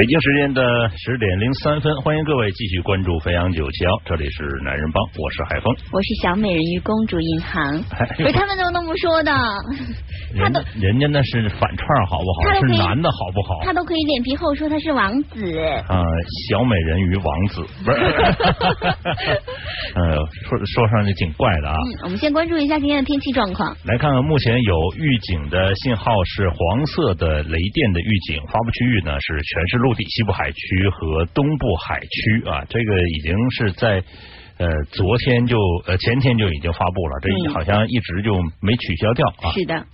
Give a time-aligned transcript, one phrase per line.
[0.00, 0.62] 北京时间的
[0.96, 7.84] 十点零三分，欢迎各位继续关注飞扬九七幺，这里是男人帮，我是海峰，我是小美人鱼公主银行，
[8.16, 9.30] 不是他们都那么说的，
[10.38, 12.54] 他都人家那是反串好不好？
[12.60, 13.60] 是男的好不好？
[13.64, 16.02] 他都可以脸皮厚说他是王子啊，
[16.48, 17.98] 小美人鱼王子不是，
[19.94, 20.16] 呃，
[20.48, 21.76] 说说上去挺怪的啊。
[22.04, 29.90] 我们先关注一下今天的天气状况，来看看目前有预警的信号是黄色的雷电的预警，发布区域呢是全市陆。
[29.90, 34.00] 陆地西部海区和东部海区啊，这个已经是在
[34.56, 39.50] 呃昨天就呃前天就已经发布了，这好像一直就没取消掉啊。
[39.52, 39.84] 是的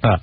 [0.00, 0.20] 啊，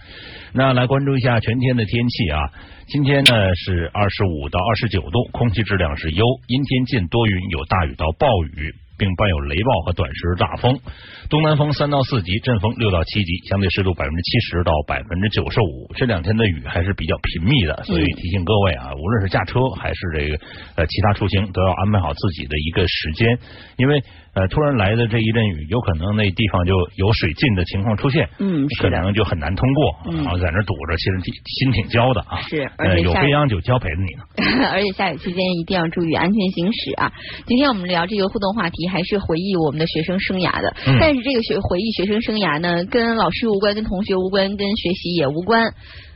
[0.53, 2.39] 那来关注一下全天的天气啊，
[2.87, 8.73] 今天呢是二十五到二十九度，空气质量是优，阴天见多云，有大雨到暴雨。
[8.95, 10.79] 并伴有雷暴和短时大风，
[11.27, 15.91] 东南风三到四级，阵风六到七级，相对湿度百分之七十到百分之九十五。
[15.95, 20.37] 这两天的雨还是比较频密的，所以提醒各位啊，无论是驾车还是这个
[20.75, 23.39] 呃其他出行，都要安排好自己的一个时间，
[23.77, 24.01] 因为。
[24.35, 32.41] 呃，突然来的这一阵雨，有可能那地方就有水浸的情况出现，嗯，可能就很难通过，然后在那堵着，其实心挺焦的啊。
[32.41, 34.23] 是，而且有飞扬酒浇陪着你呢。
[34.73, 37.11] 而且下雨期间一定要注意安全行驶啊！
[37.45, 40.75] 今天我们聊这个互动话题，还是回忆我们的学生生涯的。
[40.99, 45.73] 但是这个学回忆学生生涯呢，跟老师无关，跟同学无关，跟学习也无关。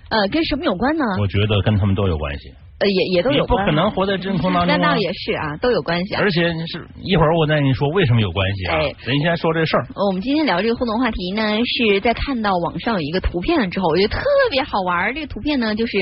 [0.09, 1.03] 呃，跟什么有关呢？
[1.19, 2.51] 我觉得跟他们都有关系。
[2.79, 4.77] 呃，也也都有，不可能活在真空当中。
[4.77, 6.13] 那倒也是啊，都有关系。
[6.13, 8.75] 而且是一会儿我再跟你说为什么有关系啊。
[8.75, 9.87] 哎，咱先说这事儿。
[9.95, 15.11] 我们今天聊这个互动话题呢，是在看到网上有一个图片了之后，我觉得特别好玩。
[15.15, 15.97] 这个图片呢，就是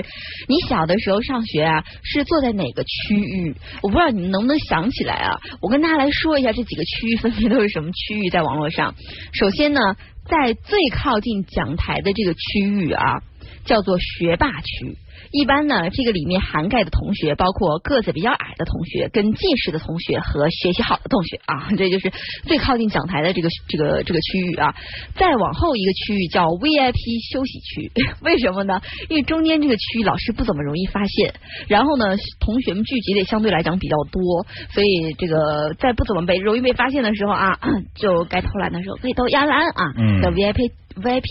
[0.50, 3.56] 你小的时候上学啊，是坐在哪个区域？
[3.82, 5.40] 我不知道你们能不能想起来啊？
[5.62, 8.96] 我跟大家来说一下这几个区域分别都是什么区域，在网络上。
[9.32, 9.80] 首先呢，
[10.26, 13.22] 在最靠近讲台的这个区域啊，
[13.64, 14.98] 叫做学霸区。
[15.32, 22.12] 一般呢，这个里面涵盖的同学包括个子比较矮的同学、跟近视的同学和学习好的同学啊，这就是
[22.44, 24.74] 最靠近讲台的这个这个这个区域啊。
[25.16, 28.82] 再往后一个区域叫 VIP 休息区， 为什么呢？
[29.10, 31.34] 因为中间这个区域老师不怎么容易发现，
[31.68, 37.60] 然后呢，同学们聚集的相对来讲比较多，所以这个在不怎么被容易被发现的时候啊，
[37.96, 40.85] 就该偷懒的时候可以偷压懒啊，叫 VIP。
[40.96, 41.28] VIP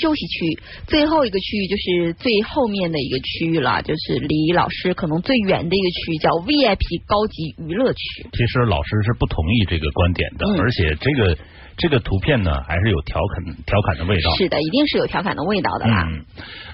[0.00, 8.00] 休息区最后一个区域就是最后面的一个区域了，就是离老师可能最远的一个区域叫 VIP 高级娱乐区。
[8.32, 11.36] 其实老师是不同意这个观点的，而且这个
[11.76, 14.34] 这个图片呢还是有调侃调侃的味道。
[14.36, 16.06] 是的，一定是有调侃的味道的啦。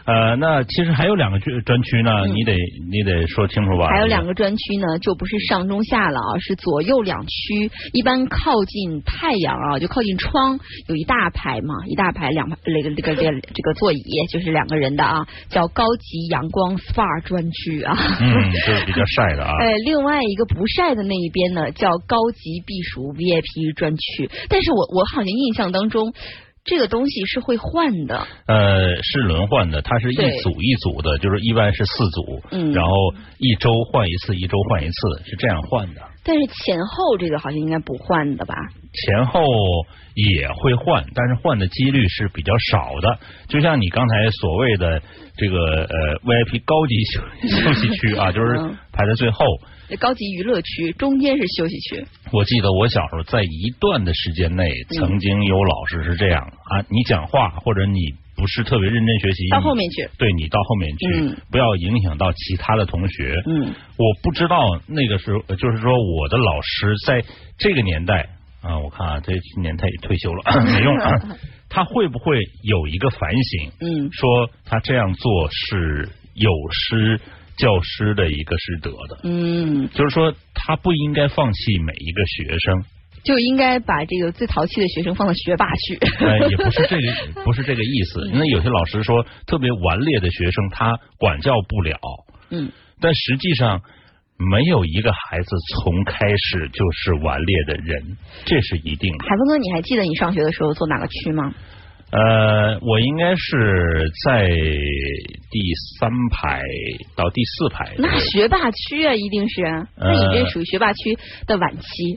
[0.07, 2.55] 呃，那其实还有两个专专区呢，你得
[2.91, 3.89] 你得说清楚吧。
[3.89, 7.71] 还有两个专区呢，就不是上中下了啊，是左右两区。
[7.93, 17.97] 一般靠近太阳啊，就靠近窗，有一大排嘛，一大排两排那个那个这这个座椅，就是两个人的啊，叫高级阳光 SPA 专区啊。
[18.21, 19.57] 嗯， 就是比较晒的啊。
[19.65, 24.31] 哎，另外一个不晒的那一边呢，叫高级避暑 VIP 专区。
[24.51, 26.13] 但是我我好像印象当中。
[26.65, 32.93] 这个东西是会换的，呃，是轮换的，它是一组一组的，就是一般是四组，嗯，然后
[33.39, 36.01] 一周换一次，一周换一次，是这样换的。
[36.25, 38.55] 但是前后这个好像应该不换的吧？
[38.95, 39.43] 前后
[40.15, 43.19] 也会换，但是换的几率是比较少的。
[43.47, 45.03] 就像你刚才所谓的
[45.37, 47.21] 这个呃 VIP 高级休
[47.59, 48.57] 休息区啊，就是
[48.91, 49.45] 排在最后。
[49.99, 52.07] 高级娱乐区中间是休息区。
[52.33, 58.01] 我记得我小时候在一段的时间内，曾经有老师是这样啊，你讲话或者你
[58.35, 63.35] 不是特别认真学习，到后面去，对你到后面去，不要影响到其他的同学。
[63.47, 67.23] 嗯，我不知道那个时候，就是说我的老师在
[67.59, 68.31] 这个年代
[68.63, 70.97] 啊，我看啊，这今年他也退休了， 没用，
[71.69, 73.71] 他会不会有一个反省？
[73.81, 77.21] 嗯，说他这样做是有失。
[77.57, 82.85] 教师的一个师德的，嗯，就是说他不应该放弃每一个学生，
[83.23, 85.97] 就应该把这个最淘气的学生放到学霸去。
[86.25, 88.31] 哎，也不是 这个，不是这个意思。
[88.33, 91.99] 那有些老师说，特别顽劣的学生他管教不了，
[92.51, 92.71] 嗯，
[93.01, 93.83] 但实际上
[94.37, 99.25] 没有一个孩子从开始就是顽劣的人，这是一定的。
[99.29, 101.55] 海峰哥，你还记得你上学的时候坐哪个区吗？
[102.15, 105.61] 呃，我应该是在第
[105.99, 106.61] 三排
[107.17, 107.93] 到第四排。
[107.99, 109.63] 那学霸区啊，一定是。
[109.99, 111.19] 那你这属于学霸区
[111.49, 112.17] 的晚期。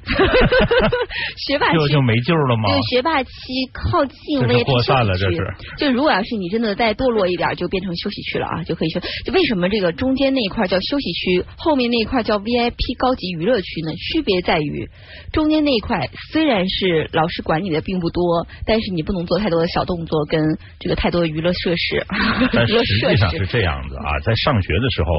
[1.48, 2.70] 学霸区就就没救了吗？
[2.70, 3.32] 对，学霸期
[3.74, 5.38] 靠近 VIP 扩散了，这是。
[5.80, 13.92] 就如果要是你真的再堕落一点，就变成休息区了啊，就可以说，就为什么这个中间那一块叫休息区，后面那一块叫 VIP 高级娱乐区呢？
[13.96, 14.88] 区别在于，
[15.34, 19.87] 中间那一块虽然是老师管你的并不多，但是你不能做太多的小。
[19.88, 20.40] 动作跟
[20.80, 22.06] 这个太多的娱乐设施。
[22.54, 25.10] 但实际上 是这样子啊，在上学的时候，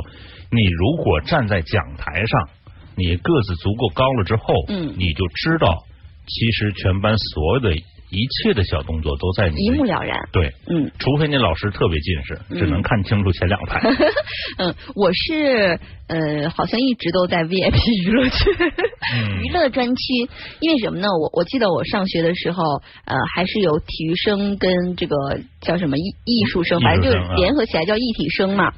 [0.52, 2.48] 你如果站在讲台上，
[2.94, 5.82] 你个子足够高了之后，嗯你就知道，
[6.26, 7.74] 其实全班所有的
[8.10, 10.28] 一切的小动作都在你一目了然。
[10.32, 13.80] 对，嗯除非那老师特别近视，只能看清楚前两排。
[14.58, 15.78] 嗯，我是
[16.08, 18.44] 呃，好像一直都在 VIP 娱乐区、
[19.14, 20.28] 嗯娱乐专区，
[20.60, 21.08] 因为什么呢？
[21.08, 22.62] 我我记得我上学的时候，
[23.04, 25.16] 呃，还是有体育生跟这个
[25.60, 28.72] 叫什么艺艺术生，反正就是啊联合起来叫艺体生嘛。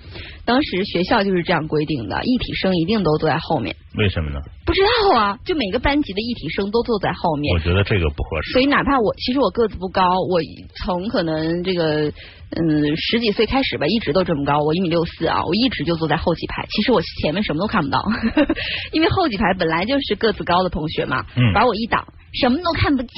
[0.45, 3.77] 当时学校就是这样规定的，艺体生一定都坐在后面。
[3.97, 4.41] 为什么呢？
[4.65, 7.59] 不知道啊，就每个班级的艺体生都坐在后面我。
[7.59, 8.53] 觉得这个不合适。
[8.53, 10.41] 所以哪怕我其实我个子不高，我
[10.85, 12.13] 从可能这个
[12.55, 16.65] 嗯十几岁开始吧，一直都这么高，我一米六四啊，我一直就坐在后几排。
[16.71, 18.01] 其实我前面什么都看不到，
[18.93, 23.11] 因为后几排本来就是个子高的同学嘛，嗯把我一挡，什么都看不见。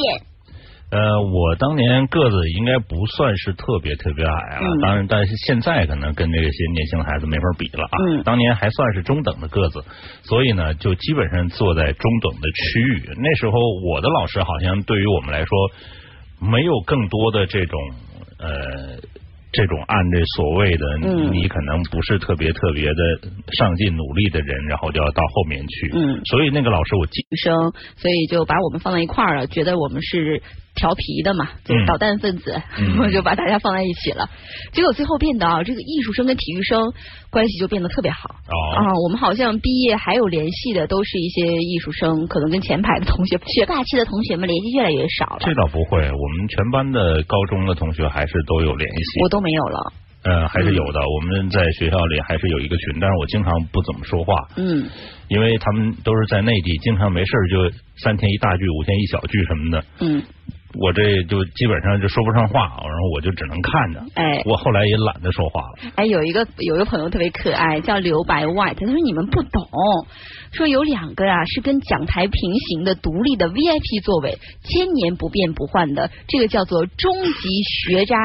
[0.93, 7.97] 呃，我当年个子应该不算是特别特别矮啊，嗯当然，但是现在可能跟那些年轻孩子没法比了啊。
[8.11, 9.83] 嗯当年还算是中等的个子，
[10.23, 13.11] 所以呢，就基本上坐在中等的区域。
[13.17, 13.59] 那时候
[13.91, 15.49] 我的老师好像对于我们来说，
[16.39, 17.81] 没有更多的这种
[18.39, 19.01] 呃。
[19.55, 23.03] 这种按这所谓的嗯你可能不是特别特别的
[23.53, 25.91] 上进努力的人，然后就要到后面去。
[25.95, 27.55] 嗯所以那个老师我记女生，
[27.97, 30.41] 所以就把我们放在一块儿了，觉得我们是
[30.75, 34.29] 调皮的嘛，就是嗯捣蛋分子，嗯 然后就把大家放在一起了。
[34.73, 36.93] 结果最后变得啊，这个艺术生跟体育生
[37.31, 38.31] 关系就变得特别好。
[38.49, 45.39] 哦，啊，我们好像毕业还有联系的都是一些艺术生，可能跟前排的同学、学霸气的同学们联系越来越少了。
[45.41, 49.21] 这倒不会，我们全班的高中的同学还是都有联系。
[49.23, 49.93] 我都没有了。
[50.25, 51.01] 呃，还是有的。
[51.01, 54.89] 我们在学校里还是有一个群，但是我经常不怎么说话，嗯
[55.27, 59.85] 因为他们都是在内地，经常没事儿就三天一大句，五天一小句什么的。
[59.99, 60.23] 嗯，
[60.81, 64.01] 我这就基本上就说不上话，然后我就只能看着。
[64.15, 65.93] 哎我后来也懒得说话了。
[65.97, 69.69] 哎，有一个有一个朋友特别可爱，叫刘白 white，他说你们不懂，
[70.53, 78.17] 说有两个啊是跟讲台平行的独立的 VIP 座位，千年不变不换的，这个叫做终极学渣。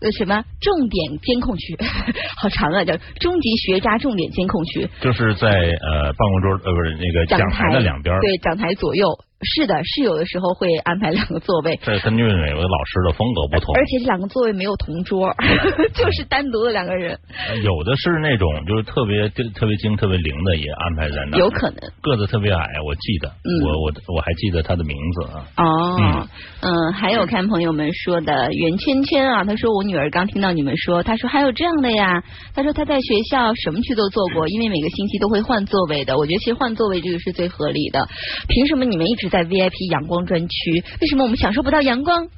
[0.00, 1.78] 呃，什么重点监控区？
[2.36, 4.86] 好长啊，叫中级学渣重点监控区。
[5.00, 9.08] 就是在呃办公桌呃不是那个讲台的两边，对，讲台左右，
[9.42, 13.74] 是的，是有的时候会安排两个座位， 这根据每位老师的风格不同。
[13.74, 15.34] 而且这两个座位没有同桌，
[15.94, 21.38] 就是单独的两个人，呃有的是那种就是特别特别精、特别灵的，也安排在那。
[21.38, 21.78] 有可能。
[22.00, 25.46] 个子特别矮，我记得，嗯我我我还记得他的名字啊。
[25.58, 26.28] 哦，
[26.62, 32.22] 嗯，还有看朋友们说的袁圈圈啊，他说我女儿刚听到你们说，他说还有这样的呀，
[32.54, 36.16] 他说她在学校什么区都做过，因为每个星期都会换座位的。
[36.16, 38.08] 我觉得其实换座位这个是最合理的。
[38.48, 40.84] 凭什么你们一直在 VIP 阳光专区？
[41.00, 42.28] 为什么我们享受不到阳光？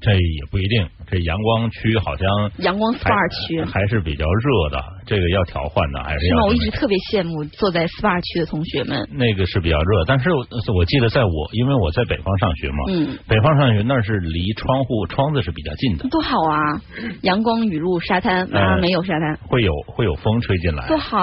[0.00, 2.24] 这也不一定，这阳光区好像
[2.58, 3.18] 阳光 SPA
[3.48, 6.42] 区还是比较热的，这个要调换的还是是吗？
[6.42, 9.08] 要我一直特别羡慕坐在 SPA 区的同学们。
[9.10, 10.46] 那个是比较热，但是我
[10.76, 16.80] 我记得在我因为我在北方上学嘛，嗯，北方上学那是离窗户窗子是比较近的，多好啊！
[17.22, 21.18] 阳光、雨露、沙滩啊，呃没有沙滩，会有会有风吹进来，多好。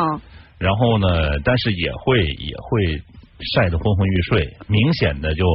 [0.58, 1.08] 然后呢，
[1.46, 3.02] 但是也会也会
[3.54, 5.46] 晒得昏昏欲睡，明显的 就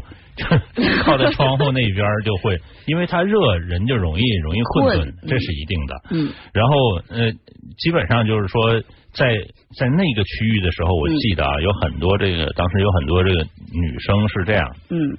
[1.04, 5.94] 靠在窗户那边就会，因为它热，人就容易容易困顿，这是一定的。
[6.12, 6.32] 嗯。
[6.52, 6.74] 然后
[7.08, 7.32] 呃，
[7.78, 8.80] 基本上就是说，
[9.12, 9.36] 在
[9.76, 11.16] 在那个区域的时候，我嗯。
[11.16, 15.16] 记得啊，有很多这个当时有很多这个女生是这样，嗯。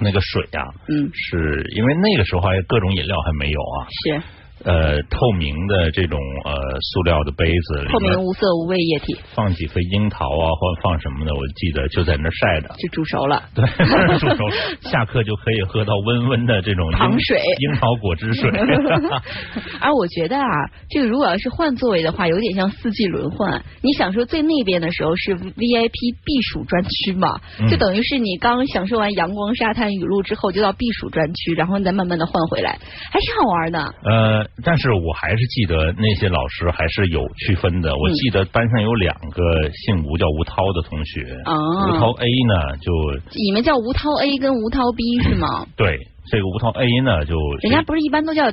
[0.00, 4.22] 那个水啊，嗯，是因为那个时候还各种饮料还没有啊，是
[4.64, 6.52] 呃，透明的这种呃
[6.92, 12.68] 塑料的杯子，透明无色无味液体，放几颗樱桃啊，或放什么的，我记得就在那晒着。
[12.78, 13.42] 就煮熟了。
[13.54, 13.64] 对，
[14.18, 14.44] 煮熟，
[14.80, 18.50] 下课就可以喝到温温的这种糖水樱桃果汁水。
[19.80, 20.48] 而我觉得啊，
[20.90, 23.62] 这个如果要是换座位的话，有点像四季轮换。
[23.82, 32.78] 你享受最那边的时候是 VIP 避暑专区嘛，嗯就等于是你刚享受完阳光、沙滩、雨露之后，就到避暑专区，然后你再慢慢的换回来，
[33.12, 33.94] 还挺好玩的。
[34.04, 37.94] 呃，但是我还是记得那些老师还是有区分的。
[37.96, 41.54] 我嗯记得班上有两个姓吴叫吴涛的同学，哦
[41.88, 42.92] 吴涛 A 呢就
[43.34, 45.66] 你们叫吴涛 A 跟吴涛 B 是吗？
[45.76, 45.98] 对
[46.30, 48.44] 这个吴涛 A 呢就人家不是一般都叫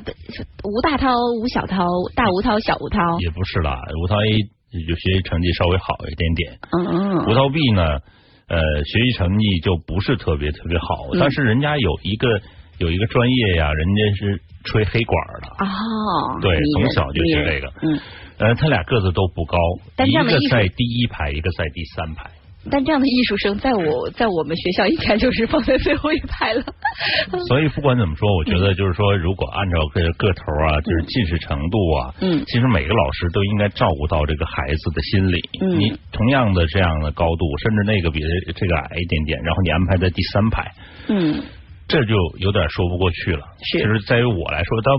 [0.64, 1.10] 吴大涛、
[1.42, 1.84] 吴小涛、
[2.14, 3.00] 大吴涛、小吴涛？
[3.20, 4.30] 也不是啦，吴涛 A
[4.86, 7.82] 就学习成绩稍微好一点点，嗯吴涛 B 呢，
[8.48, 12.28] 呃，学习成绩就不是特别特别好，嗯但是人家有一个
[12.78, 17.72] 有一个专业呀，人家是吹黑管的，哦，对从小就学这个。
[17.82, 17.98] 嗯，
[18.38, 22.30] 呃，他俩个子都不高，一但这样的艺术个在第一排，一个在第三排，
[22.70, 26.62] 但这样的艺术生，在我在我们学校应该就是放在最后一排了。
[27.48, 35.40] 所以不管怎么说，我觉得就是说，如果按照个个头啊，就是近视程度啊，嗯，其实每个老师都应该照顾到这个孩子的心理。
[35.62, 38.20] 嗯，你同样的这样的高度，甚至那个比
[38.54, 40.72] 这个矮一点点，然后你安排在第三排，
[41.08, 41.42] 嗯。
[41.88, 43.46] 这就有点说不过去了。
[43.62, 44.90] 是，其实在于我来说，他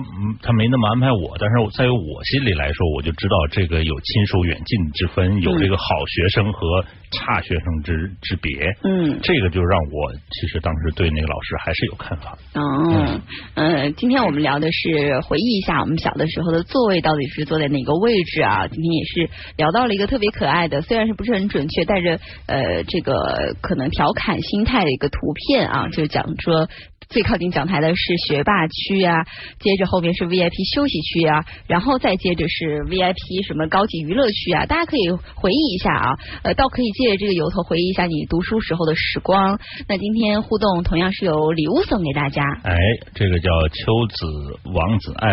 [0.42, 8.74] 他没那么安排我，但是在于我心里来说，我就知道这个有亲疏远近之分，有这个好学生和差学生之之别。
[8.84, 12.38] 嗯，这个就让我其实当时对那个老师还是有看法。
[12.56, 13.20] 哦，
[13.56, 18.66] 嗯，今天我们聊的是回忆一下我们小的时候的座位到底是坐在哪个位置啊？
[18.68, 22.18] 今天也是聊到了一个特别可爱的，虽然是不是很准确，带着
[22.48, 23.14] 呃这个
[23.62, 26.66] 可能调侃心态的一个图片啊，就讲说。
[27.10, 29.24] 最靠近讲台的是学霸区啊，
[29.60, 39.58] 接着后面是 VIP 休息区啊，然后再接着是 VIP 什么高级娱乐区啊，大家可以回忆一下啊，呃，倒可以借着这个由头回忆一下你读书时候的时光。
[39.88, 42.44] 那今天互动同样是有礼物送给大家。
[42.64, 42.76] 哎，
[43.16, 45.32] 这个叫秋子王子爱，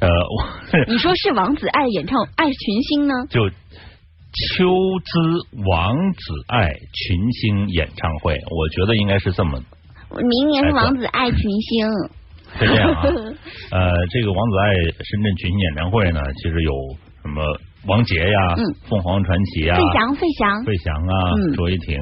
[0.00, 0.10] 呃，
[0.88, 3.14] 你说是王子爱演唱爱群星呢？
[3.30, 3.54] 就秋
[5.04, 5.18] 之
[5.70, 9.62] 王子爱群星演唱会，我觉得应该是这么。
[10.22, 11.86] 明年是王子爱群星，
[12.58, 13.02] 是这样啊。
[13.72, 16.72] 呃，这个王子爱深圳群星演唱会呢，其实有
[17.22, 17.42] 什么
[17.86, 18.54] 王杰呀、
[18.88, 21.98] 凤凰传奇啊、费翔、费翔、费翔啊、卓依婷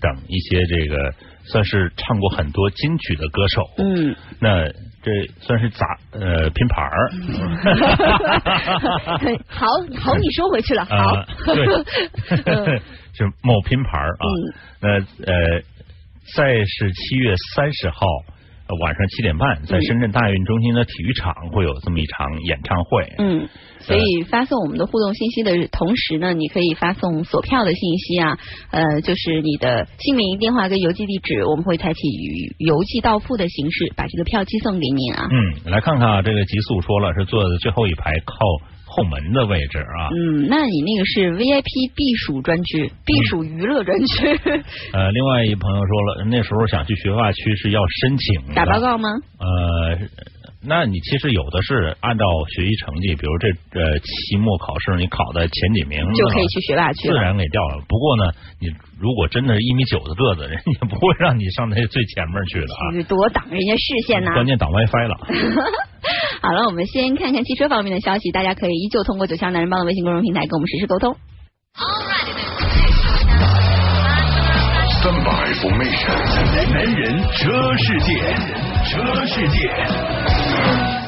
[0.00, 0.96] 等一些这个
[1.44, 3.62] 算是唱过很多金曲的歌手。
[3.78, 4.64] 嗯，那
[5.02, 7.10] 这算是咋呃拼盘儿？
[9.48, 9.66] 好
[10.00, 10.84] 好，你收回去了。
[10.84, 12.78] 好，对，
[13.12, 14.24] 是某拼盘啊。
[14.80, 14.88] 那
[15.32, 15.62] 呃。
[16.34, 18.00] 再是七月三十号
[18.80, 23.04] 晚上七点半，在深圳大运中心的体育场会有这么一场演唱会。
[23.18, 23.48] 嗯，
[23.80, 28.38] 所以发送我们的互动信息的同时呢，你可以发送索票的信息啊，
[28.70, 32.00] 呃，就是你的姓名、电话跟邮寄地址，我们会采取
[32.58, 35.26] 邮寄到付的形式把这个票寄送给您啊。
[35.28, 38.36] 嗯，来看看啊，这个极速说了是坐在最后一排靠。
[38.92, 44.26] 后门的位置啊，嗯，那你那个是 VIP 避暑专区，避暑娱乐专区。
[44.92, 49.08] 呃，另外一朋友说了，那时候想去学霸区是要申请打报告吗？
[49.38, 49.96] 呃，
[50.62, 52.24] 那你其实有的是按照
[52.54, 53.48] 学习成绩，比如这
[53.80, 57.82] 呃期末考试你考的前几名，就可以去学霸区，自然给掉了。
[57.88, 58.68] 不过呢，你
[59.00, 64.34] 如果真的是一米九的个子，人家不会让你上那最前面去的啊，多挡人家视线呐。
[64.34, 65.16] 关键挡 WiFi 了。
[66.44, 68.30] 好了，我们先看看汽车方面的消息。
[68.30, 71.16] 大家可以依旧通过九强男人帮的微信公众平台跟我们实时沟通。
[75.02, 78.20] 三百 formation，男人车世界，
[78.84, 80.19] 车世界。
[80.62, 80.99] Thank you.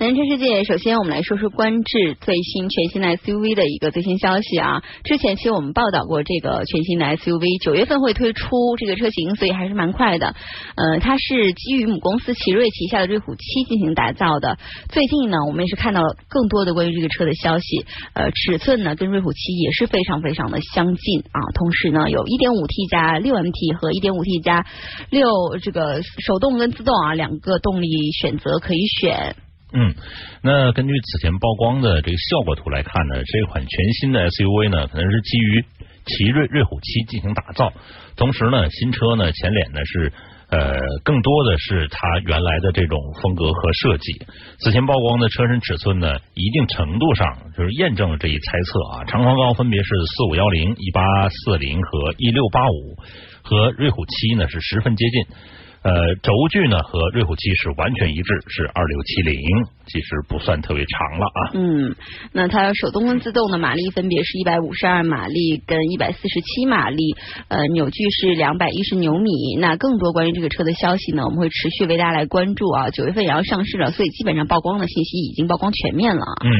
[0.00, 4.82] 南车世界，首先我们来说说观致最新全新的 SUV 的一个最新消息啊。
[5.04, 10.34] 之前其实我们报道过这个全新的 SUV，九月份会推出这个车型，所以还是蛮快的。
[10.74, 14.56] 呃，它是基于母公司奇瑞旗下的瑞虎七进行打造的。
[14.88, 17.84] 最近呢，我们也是看到了更多的关于这个车的消息。
[18.14, 21.44] 呃，尺寸呢跟瑞虎七也是非常非常的相近啊。
[21.52, 24.64] 同时呢，有 1.5T 加 6MT 和 1.5T 加
[25.10, 25.28] 六
[25.60, 27.86] 这个手动跟自动啊两个动力
[28.18, 29.36] 选择可以选。
[29.72, 29.94] 嗯，
[30.42, 35.64] 那根据此前曝光的这个效果图来看呢，这款全新的 SUV 呢，可能是基于
[36.06, 37.72] 奇瑞瑞虎七进行打造。
[38.16, 40.12] 同时呢，新车呢前脸呢是
[40.50, 44.26] 呃更多的是它原来的这种风格和设计。
[44.58, 49.04] 此前曝光的车身尺寸呢，一定程度上就是验证了这一猜测啊。
[49.04, 52.96] 长宽高分别是四五幺零、一八四零和一六八五，
[53.42, 55.36] 和瑞虎七呢是十分接近。
[55.82, 59.40] 呃，轴距呢和瑞虎七是完全一致，是二六七零，
[59.86, 61.40] 其实不算特别长了啊。
[61.54, 61.96] 嗯，
[62.32, 67.16] 那它手动跟自动的马力分别是一百五十二马力跟一百四十七马力，
[67.48, 69.30] 呃，扭矩是两百一十牛米。
[69.58, 72.90] 那更多关于这个车的消息呢，我们会持续为大家来关注啊。
[72.90, 76.22] 九月份也要上市了，所以基本上曝光的信息已经曝光全面了。
[76.44, 76.50] 嗯，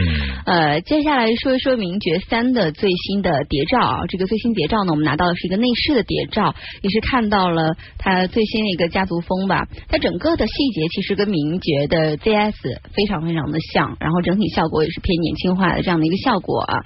[0.47, 4.07] 呃，接下来说一说名爵三的最新的谍照啊。
[4.09, 9.05] 这个最新谍照呢，我们拿到的是一个内饰的谍照，也是看到了它最新的一个家。
[9.11, 12.55] 族风吧，它整个的细节其实跟名爵的 ZS
[12.95, 16.85] 非常非常的像，然后整体效果也是偏年轻化的这样的一个效果啊。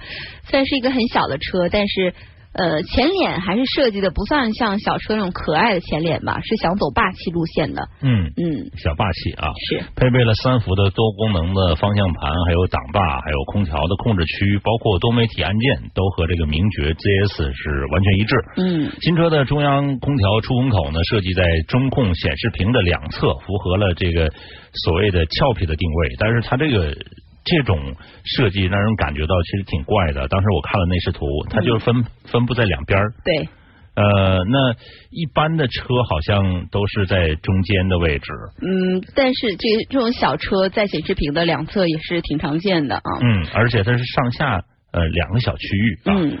[0.49, 2.15] 虽然是一个很小的车，但是。
[2.55, 7.83] 呃，前脸还是设计的不算像小车那种可爱的前脸吧，是想走霸气路线的。
[8.01, 18.35] 嗯嗯，小霸气啊，是配备了三幅的多功能的方向盘，还有挡把，还有空调的控制区，包括多媒体按键，都和这个名爵 ZS 是完全一致。
[18.55, 24.31] 嗯，新车的中央空调出风口呢，设计在中控显示屏的两侧，符合了这个
[24.85, 26.95] 所谓的俏皮的定位，但是它这个。
[27.45, 30.27] 这种设计让人感觉到其实挺怪的。
[30.27, 33.13] 当时我看了内饰图，它就是分分布在两边儿。
[33.23, 33.47] 对，
[33.95, 34.73] 呃，那
[35.11, 38.31] 一般的车好像都是在中间的位置。
[38.61, 43.11] 嗯，但是这这种小车在显示屏的两侧也是挺常见的啊。
[43.21, 46.13] 嗯，而且它是上下呃两个小区域啊。
[46.17, 46.37] 嗯。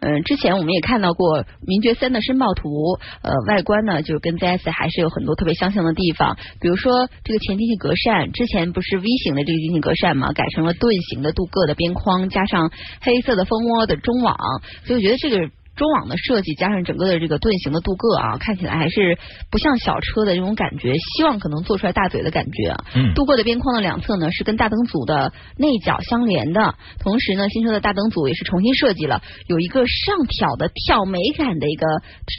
[0.00, 14.36] 嗯，之前我们也看到过名爵三的申报图，呃，外观呢就跟 ZS 还是有很多特别相像的地方，比如说这个前进气格栅，之前不是 V 型的这个进气格栅嘛，改成了盾形的镀铬的边框，加上黑色的蜂窝的中网，
[14.84, 15.50] 所以我觉得这个。
[15.76, 19.18] 中网的设计加上整个的这个盾形的镀铬啊，看起来还是
[19.50, 20.94] 不像小车的这种感觉。
[20.96, 22.74] 希望可能做出来大嘴的感觉。
[22.94, 31.86] 嗯，镀铬的边框的两侧呢是跟大灯组的内角相连的，同时呢新车的大灯组也是重新设计了，有一个上挑的挑美感的一个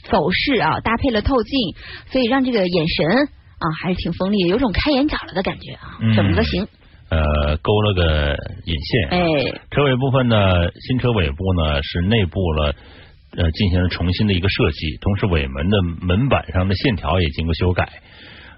[0.09, 1.75] 走势啊，搭配了透镜，
[2.11, 3.05] 所以让这个眼神
[3.59, 6.67] 啊还是挺锋利，有种开眼角了的感觉啊，整个型。
[7.09, 9.09] 呃，勾了个引线。
[9.11, 10.35] 哎，车尾部分呢，
[10.87, 12.73] 新车尾部呢是内部了。
[13.35, 17.89] 呃，进行了重新的一个设计，同时尾门的门板上的线条也经过修改。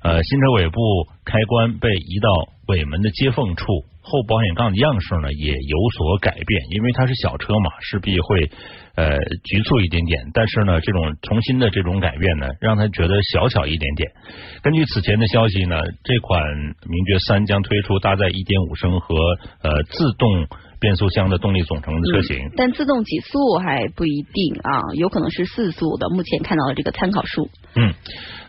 [0.02, 0.80] 呃，新车尾部
[1.26, 2.30] 开关被移到
[2.68, 3.66] 尾门的接缝处，
[4.00, 8.50] 后保险杠的样式呢也有所改变，因为它是小车嘛，势必会
[8.96, 10.32] 呃局促一点点。
[10.34, 14.10] 但是呢，这种重新的这种改变呢，让他觉得小巧一点点。
[14.62, 19.16] 根据此前的消息呢，这款名爵三将推出搭载1.5升和
[19.64, 20.48] 呃自动。
[20.80, 26.10] 变速箱的动力总成的车型，但自动几速还不一定啊，有可能是四速的。
[26.10, 27.50] 目前看到的这个参考数。
[27.76, 27.94] 嗯。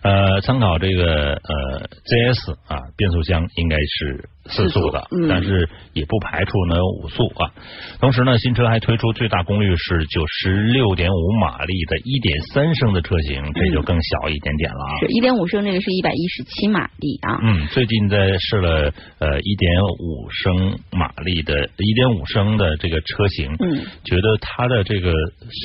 [0.02, 7.52] 呃，参考这个呃 ZS 啊，变速箱应该是四速的，但是也不排除能有五速啊。
[8.00, 14.98] 同时呢，新车还推出最大功率是九十六点五马力的一点三升的车型，这就更小一点点了啊。
[15.00, 17.38] 是一点五升，这个是一百一十七马力啊。
[17.42, 25.12] 嗯，最近在试了呃一点五升马力的一点五升的这个车型，嗯，觉得它的这个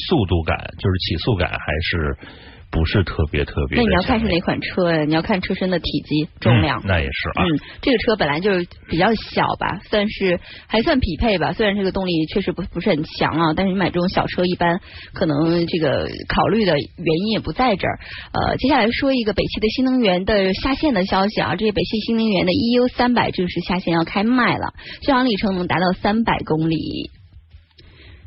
[0.08, 2.18] 速度感，就是起速感还是。
[2.76, 3.78] 不是特别特别。
[3.78, 5.06] 那你要看是哪款车呀？
[5.06, 6.82] 你要看车身的体积、重量。
[6.84, 7.46] 那也是啊。
[7.46, 7.48] 嗯，
[7.82, 11.54] 这个车本来就是比较小吧，算是还算匹配吧。
[11.54, 14.82] 虽然这个动力确实不不是很强啊，但是你买这种小车，一般
[15.14, 18.00] 可能这个考虑的原因也不在这儿。
[18.34, 26.76] 呃，接下来说一个北汽的新能源的下线的消息啊，这北汽新能源的 EU 三百正式下线要开卖了，续航里程能达到三百公里。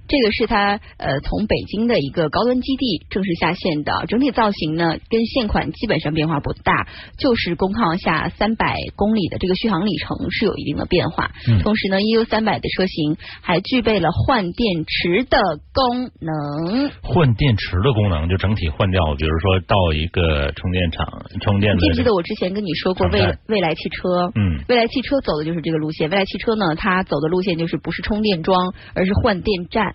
[0.08, 11.30] 这个是它呃从北京的一个高端基地正式下线的，整体造型呢跟现款基本上变化不大，就是工况下三百公里的这个续航里程是有一定的变化。
[11.62, 15.38] 同时呢，EU 三百的车型还具备了换电池的
[15.72, 16.90] 功能。
[17.02, 21.06] 换电池的功能就整体换掉，比如说到一个充电场
[21.42, 21.76] 充电。
[21.78, 24.32] 记不记得我之前跟你说过未未来汽车？
[24.34, 26.08] 嗯，未来汽车走的就是这个路线。
[26.08, 29.94] 未来汽车呢，它走的路线就是不是充电桩，而是换电站。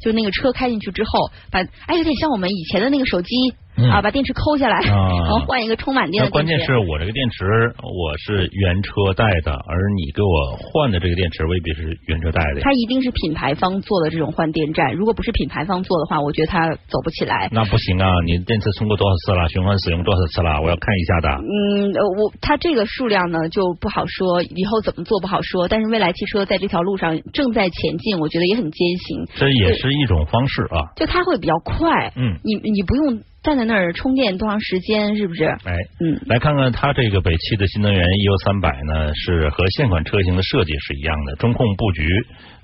[0.00, 3.28] 就那个车开进去之后，把哎有点像我们以前的那个手机。
[3.74, 6.30] 啊，把电池抠下来，然后换一个充满电的。
[6.30, 12.60] 关键是我这个电池我是原车带的，而你给我换的这个电池未必是原车带的。
[12.60, 17.48] 它一定是品牌方做的这种换电站，如果不是品牌方做的话，我觉得它走不起来。
[17.50, 18.08] 那不行啊！
[18.24, 19.48] 你电池充过多少次了？
[19.48, 20.62] 循环使用多少次了？
[20.62, 21.28] 我要看一下的。
[21.42, 25.66] 嗯，我它这个数量呢就不好说，以后怎么做不好说。
[25.66, 29.26] 但是未来汽车在这条路上正在前进，我觉得也很艰辛。
[29.34, 30.92] 这也是一种方式啊。
[30.96, 32.12] 就它会比较快。
[32.16, 32.38] 嗯。
[32.42, 33.22] 你你不用。
[33.44, 35.18] 站在那儿充电多长时间？
[35.18, 35.44] 是不是？
[35.44, 42.08] 哎，嗯，来看看它这个北汽的新能源 EU 三百呢，是和现款车型的设计是一样的，中控布局，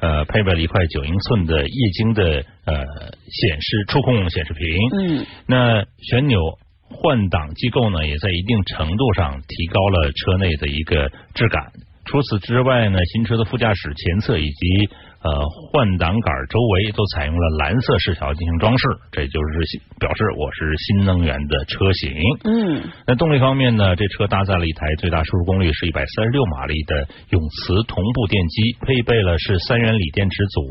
[0.01, 4.67] 呃，配备了一块九英寸的液晶的呃显示触控显示屏，
[4.99, 6.41] 嗯，那旋钮
[6.89, 11.63] 换挡机构呢，也在一定程度上提高了车内的一个质感。
[12.07, 14.89] 除此之外呢，新车的副驾驶前侧以及
[15.23, 15.29] 呃，
[15.69, 22.17] 换挡杆周围都采用了蓝色饰条进行装饰，这就是表示我是新能源的车型。
[22.45, 23.95] 嗯，那动力方面呢？
[23.97, 30.63] 这车搭载了一台最大输出功率是一百三十六马力的永磁同步电机，配备了是三元锂电池组，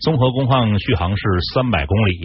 [0.00, 1.22] 综合工况续航是
[1.54, 2.18] 三百公里。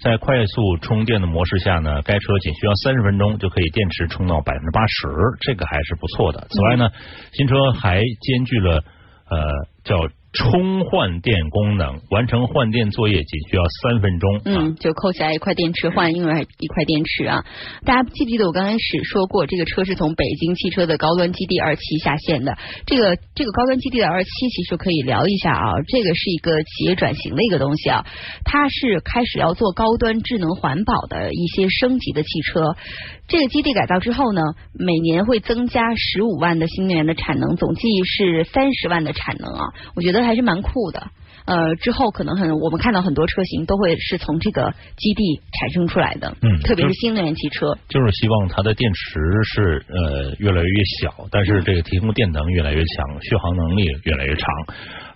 [0.00, 5.08] 在快速充电的模式下呢，该车仅需要三十分钟就可以电池充到百分之八十，
[5.42, 6.46] 这个还是不错的。
[6.48, 6.88] 此外呢，
[7.32, 8.82] 新车还兼具了
[9.28, 9.52] 呃
[9.84, 10.08] 叫。
[10.36, 14.40] 充换电功能，完成换电作业仅需要三分钟。
[14.44, 17.44] 嗯，就扣下一块电池换另外一块电池啊！
[17.84, 22.56] 大家记不记得我刚开始说过，这个车是从北京汽车的高端基地二期下线的？
[22.86, 28.06] 这个这个高端基地的二期其实可以聊一下啊，这个是一个企业转型的一个东西啊，
[28.44, 32.76] 它是开始要做高端智能环保的一些升级的汽车。
[33.28, 34.40] 这个基地改造之后呢，
[34.72, 39.64] 每年会增加十五万的新能源的产能，总计是三十万的产能啊！
[39.96, 41.06] 我觉得还是蛮酷的。
[41.46, 46.36] 呃，之后可能很，我们看到很多车型都会是从这个基地产生出来的。
[46.42, 54.48] 嗯，特别是新能源汽车，就是希望它的电池是呃越来越小，但是这个提供电能越来越强，续航能力越来越长。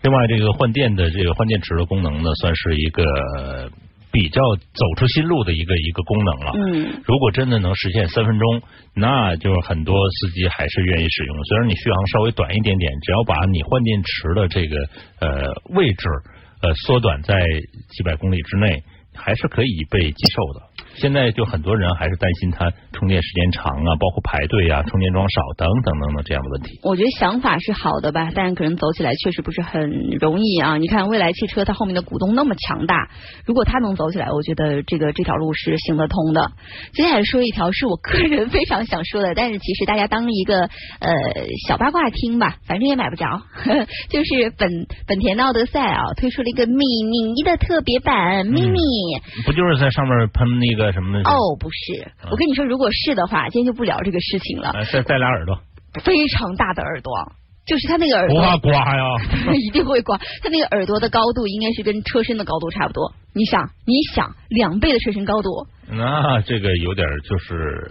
[0.03, 3.03] 另外，这个换电的这个换电池的功能呢，算是一个。
[4.13, 6.53] 比较走出新路的一个一个功能了。
[6.55, 8.63] 嗯，如果真的能实现三分钟，
[8.95, 11.45] 那就是很多司机还是愿意使用。
[11.45, 14.77] 虽然你续航稍微短一点点，只要把你换电池的这个
[15.21, 16.09] 呃位置
[16.63, 17.35] 呃缩短在
[17.89, 18.83] 几百公里之内，
[19.15, 20.70] 还是可以被接受的。
[20.97, 26.79] 现在就很多人还是担心它充电时间长啊，包括排队啊，充电桩少等等等等这样的问题。
[26.83, 29.89] 我觉得想法是好的吧，但是可能走起来确实不是很
[30.21, 30.77] 容易啊。
[30.77, 33.09] 你看未来汽车它后面的股东那么强大，
[33.47, 36.53] 如果它能走起来，我觉得这个这条路是行得通的。
[36.93, 41.15] 接下来说一条是我个人非常想说的，但是其实大家当一个呃
[41.69, 43.41] 小八卦听吧，反正也买不着。
[44.11, 50.90] 就是本本田的奥德赛啊，推出了一个米妮的特别版 mini，不就是在上面喷那个？
[50.93, 51.19] 什么？
[51.21, 54.73] 哦，不是，我跟你说，如果是的话，今天就不聊这个事情了。
[54.93, 55.59] 再戴俩耳朵，
[56.03, 57.13] 非常大的耳朵，
[57.67, 59.05] 就是他那个耳朵不怕刮呀，
[59.55, 60.19] 一定会刮。
[60.19, 63.13] 他那个耳朵的高度应该是跟车身的高度差不多。
[63.33, 65.67] 你想，你想，两倍的车身高度。
[65.93, 67.83] 那这个有点就是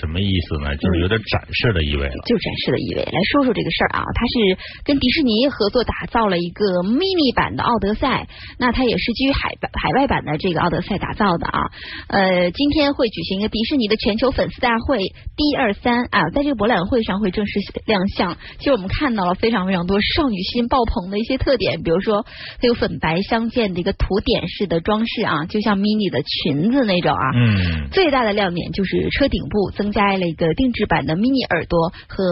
[0.00, 0.76] 什么意思呢？
[0.76, 2.14] 就是有点展示的意味了。
[2.26, 3.02] 就展示的意味。
[3.02, 11.70] 来说说这个事儿啊，它是跟迪士尼合作打造了一个 mini 版的奥德赛，那它也是基于海海外版的这个奥德赛打造的啊。
[12.08, 18.36] 呃，今天会举行一个迪士尼的全球粉丝大会 D 二三啊，在这个博览会上会正式亮相。
[18.58, 22.26] 其实我们看到了非常非常多少女心爆棚的一些特点，比如说
[22.60, 27.37] 它有粉白相间的一个图点式的装饰啊，就像 mini 的裙子那种啊。
[27.38, 32.24] 嗯，最大的亮点就是车顶部增加了一个定制版的 mini 耳朵和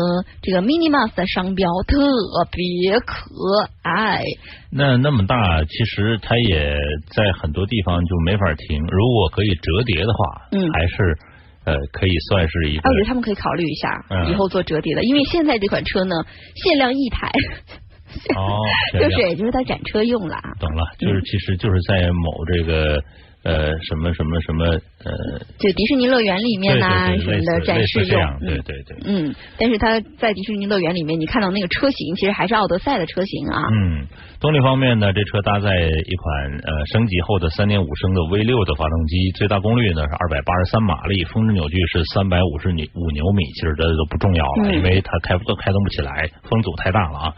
[0.42, 1.96] 这个 mini mouse 的商标，特
[2.50, 3.30] 别可
[3.82, 4.24] 爱。
[4.70, 6.76] 那那么大，其实它也
[7.14, 8.80] 在很多地方就没法停。
[8.90, 10.96] 如果可以折叠的话，嗯，还是
[11.64, 12.88] 呃可以算是一个。
[12.90, 16.16] 我觉得他们可以考虑一下，以后做折叠的，因为现在这款车呢，
[16.56, 17.30] 限量一台。
[18.34, 18.64] 哦，
[18.98, 20.36] 就是也就是它展车用了。
[20.58, 23.02] 懂了，就是其实就是在某这个。
[23.42, 25.12] 呃，什么什么什么呃，
[25.58, 33.62] 就迪士尼乐园里面呐什么的展示用，对对对，嗯，但是它在迪士尼乐园里面，你看到那个车型，其实还是奥德赛的车型啊。
[33.70, 34.06] 嗯，
[34.40, 47.34] 动力方面呢，这车搭载一款呃升级后的三点五升的 V 六的发动机，最大功率呢是二百八十三马力，峰值扭矩是三百五十牛五牛米，其实这都不重要了，因为它开都开动不起来，风阻太大了啊。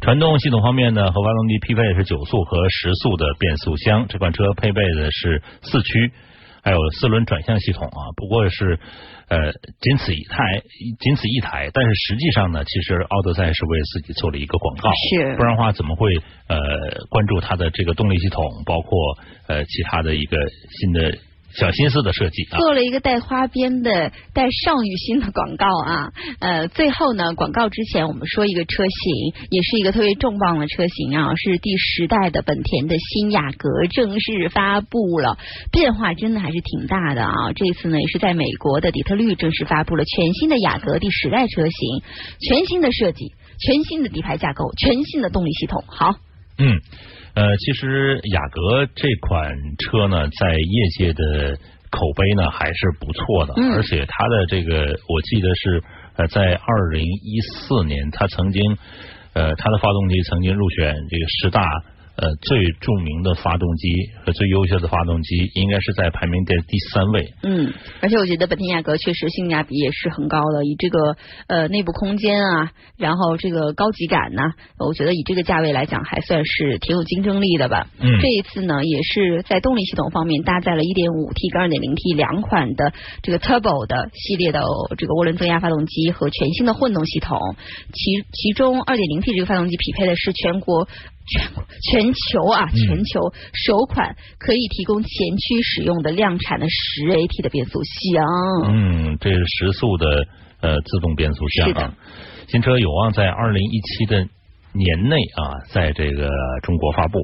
[0.00, 5.40] 传动系统方面呢，和发动机匹配的是九速和十速的变速箱，这款车配备的是。
[5.62, 6.12] 四驱，
[6.66, 8.80] 还有四轮转向系统啊，不过是
[9.28, 10.60] 呃仅此一台，
[10.98, 11.70] 仅此一台。
[11.72, 16.12] 但是实际上呢，其实奥德赛是为自己做了一个广告，是不然的话怎么会
[16.48, 18.90] 呃关注它的这个动力系统，包括
[19.46, 20.38] 呃其他的一个
[20.80, 21.16] 新的。
[21.58, 26.12] 小心思的设计，做了一个带花边的、带少女心的广告啊。
[26.38, 35.38] 呃，最后呢，广告之前我们说一个车型，也是一个特别重磅的车型啊，是第十代的本田的新雅阁正式发布了，
[35.72, 37.52] 变化真的还是挺大的啊。
[37.54, 42.02] 这次呢，也是在美国的底特律正式发布了全新的雅阁第十代车型，
[42.40, 45.82] 全新的设计，全新的底盘架构，全新的动力系统。
[45.86, 46.16] 好，
[46.58, 46.80] 嗯。
[47.36, 51.58] 呃，其实雅阁这款车呢，在业界的
[51.90, 55.82] 口碑呢还是不错的，而且它的这个，我记得是
[56.16, 58.78] 呃，在二零一四年，它曾经
[59.34, 61.62] 呃，它的发动机曾经入选这个十大。
[62.16, 63.88] 呃，最著名的发动机
[64.24, 67.34] 和最优秀的发动机，应该是在排名的第三位。
[67.42, 74.42] 嗯，而且我觉得本田雅阁确实性价比也是很高的，以这个呃内部空间啊，然后这个高级感呢，
[74.78, 77.86] 我觉得以这个价位来讲，还算是挺有竞争力的吧。
[78.00, 84.62] 嗯，这一次呢，也是在动力系统方面搭载了 1.5T 跟 2.0T 两款的这个 Turbo 的系列的
[84.96, 87.38] 这个涡轮增压发动机和全新的混动系统，
[87.92, 90.88] 其其中 2.0T 这个发动机匹配的是全国。
[91.26, 91.42] 全
[91.82, 98.24] 全球啊，全球首款可以提供前驱使用的量产的十 AT 的变速箱。
[98.70, 100.26] 嗯，这是十速的
[100.60, 101.94] 呃自动变速箱啊。
[102.48, 104.18] 新车有望在二零一七的
[104.72, 106.30] 年内啊，在这个
[106.62, 107.18] 中国发布。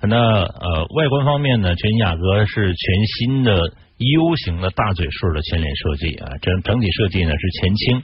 [0.00, 3.56] 那呃，外观方面呢，全新雅阁是全新的
[3.98, 8.02] U 型的大嘴式的前脸设计啊，整整体设计呢是前倾，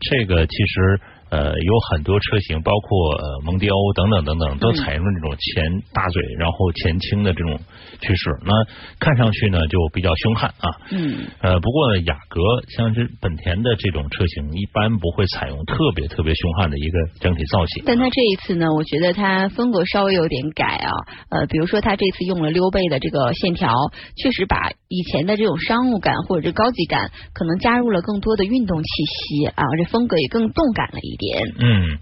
[0.00, 1.00] 这个其实。
[1.30, 7.60] 呃，有很多车型，包括呃蒙迪欧等等等等，都采用了这种前大嘴，然后前倾的这种
[8.00, 8.30] 趋势。
[8.46, 8.52] 那
[8.98, 10.72] 看上去呢，就比较凶悍啊。
[10.90, 11.26] 嗯。
[11.42, 12.40] 呃，不过雅阁
[12.76, 17.82] 像是本田的这种车型，一般不会采用特别特别凶悍的一个整体造型。
[17.84, 20.90] 但它这一次呢，我觉得它风格稍微有点改啊。
[21.28, 23.70] 呃，比如说它这次用了溜背的这个线条，
[24.16, 31.17] 确实把以前的这种商务感或者是高级感，可能加入了更多的运动气息啊，这风格也更动感了一。
[31.18, 31.98] 点嗯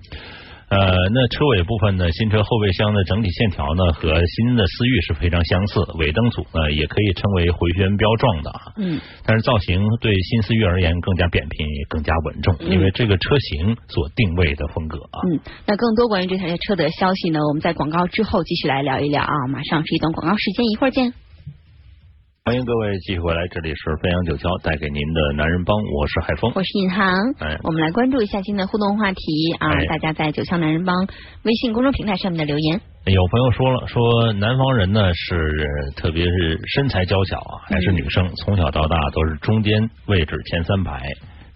[0.68, 0.78] 呃，
[1.14, 2.10] 那车尾部分呢？
[2.10, 5.78] 新车后备箱的整体线条呢，和新的思域是非常相似。
[5.94, 8.50] 尾灯组呢，也可以称为回旋镖状的。
[8.76, 15.22] 嗯，但是造型对新思域而言更加扁平，更加稳重，因为这个车型所定位的风格啊。
[15.30, 17.38] 嗯，那更多关于这台车的消息呢？
[17.46, 19.46] 我们在广告之后继续来聊一聊啊。
[19.48, 21.25] 马上是一段广告时间，一会儿见。
[22.46, 27.10] 欢迎各位继续回来，这里是飞扬九霄带给您的男人帮，我是海峰，我是尹航。
[27.40, 29.18] 哎，我们来关注一下今天的互动话题
[29.58, 30.94] 啊，大家在九霄男人帮
[31.42, 32.80] 微信公众平台上面的留言。
[33.06, 35.34] 有朋友说了，说南方人呢是
[35.96, 41.02] 特别是身材娇小啊，还是女生，从小到大都是中间位置前三排。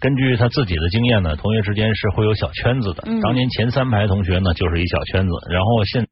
[0.01, 3.07] 根据他自己的经验呢，同学之间是会有小圈子的。
[3.23, 6.05] 当年前三排同学呢就是一小圈子，然后现。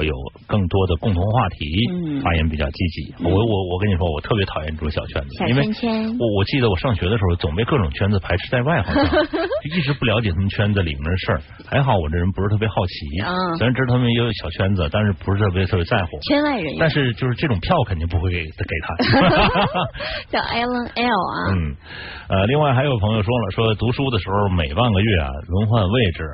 [0.00, 0.14] 有
[0.48, 1.68] 更多的共同话题，
[2.24, 3.14] 发言比较积极。
[3.22, 5.68] 我我我跟你说，我特别讨厌这种小圈子，因为
[6.18, 11.40] 我我记得我上学的时候总被各种圈子排斥在外，好像 就一直不了解他们圈子里面的事儿。
[11.68, 13.04] 还好我这人不是特别好奇，
[13.58, 16.74] 虽然知道他们也有小圈子，但是不是特别特别在乎圈外人。
[16.80, 18.96] 但是就是这种票肯定不会给给他。
[20.32, 21.36] 叫 Alan L 啊。
[21.52, 21.76] 嗯
[22.32, 26.24] 呃，另外还有朋友说了，说读书的时候每半个月啊轮换位置，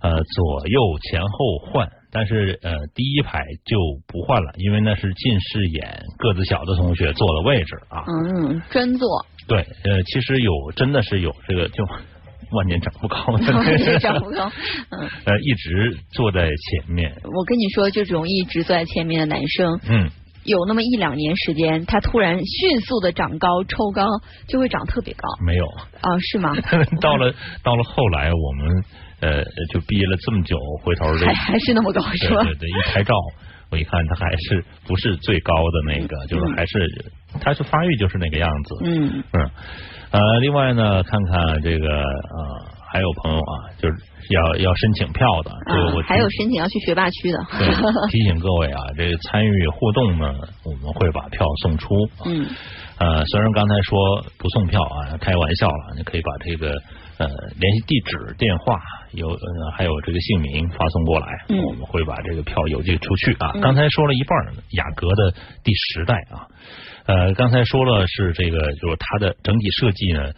[0.00, 1.28] 呃左右前后
[1.70, 1.86] 换。
[2.14, 8.04] 但是呃，第一排就不换了，因为那是近视眼、个子小的同学坐的位置啊。
[8.06, 9.08] 嗯，专坐。
[9.48, 11.82] 对，呃，其实有真的是有这个，就
[12.52, 14.52] 万年长不高，万年长不高。
[14.90, 15.08] 嗯。
[15.24, 17.10] 呃，一直坐在前面。
[17.24, 20.10] 我跟你说，就这种一直坐在前面的男生，嗯，
[20.44, 24.06] 有那么一两年时间，他突然迅速的长高、抽高，
[24.48, 25.26] 就会长特别高。
[25.46, 25.64] 没有。
[25.66, 26.18] 啊？
[26.20, 26.54] 是吗？
[27.00, 27.32] 到了
[27.64, 28.84] 到了后来，我们。
[29.22, 32.42] 呃，就毕业了这么久，回头还还是那么高，是吧？
[32.42, 33.14] 对对，一拍照，
[33.70, 38.74] 我一看他还是不是最高的那个，就是还是，他是发育就是那个样子。
[38.84, 39.50] 嗯嗯。
[40.10, 43.94] 呃，另外呢，看看这个呃，还有朋友啊，就是
[44.30, 47.38] 要要申请票的，这我还有申请要去学霸区的。
[48.10, 51.94] 提醒各位啊，这个参与互动呢，我们会把票送出。
[52.26, 52.44] 嗯。
[52.98, 56.74] 呃，虽然刚才说不送票啊，开玩笑了，你可以把这个
[57.18, 58.76] 呃联系地址、电话。
[59.14, 61.26] 有呃，还有这个姓名发送过来，
[61.66, 63.52] 我们会把这个票邮寄出去啊。
[63.60, 66.46] 刚才说了一半，雅阁的第十代啊，
[67.06, 70.32] 呃，刚才说了是这个，就是它的整体设计呢，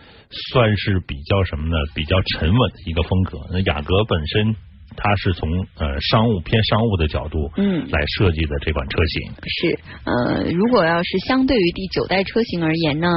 [0.53, 1.77] 算是比较什么呢？
[1.95, 3.39] 比较沉稳的一个风格。
[3.51, 4.57] 那雅阁本身。
[4.97, 13.09] 它是从呃商务偏商务的角度嗯来设计的这款车型是呃如果要是相对于第九代车型而言呢，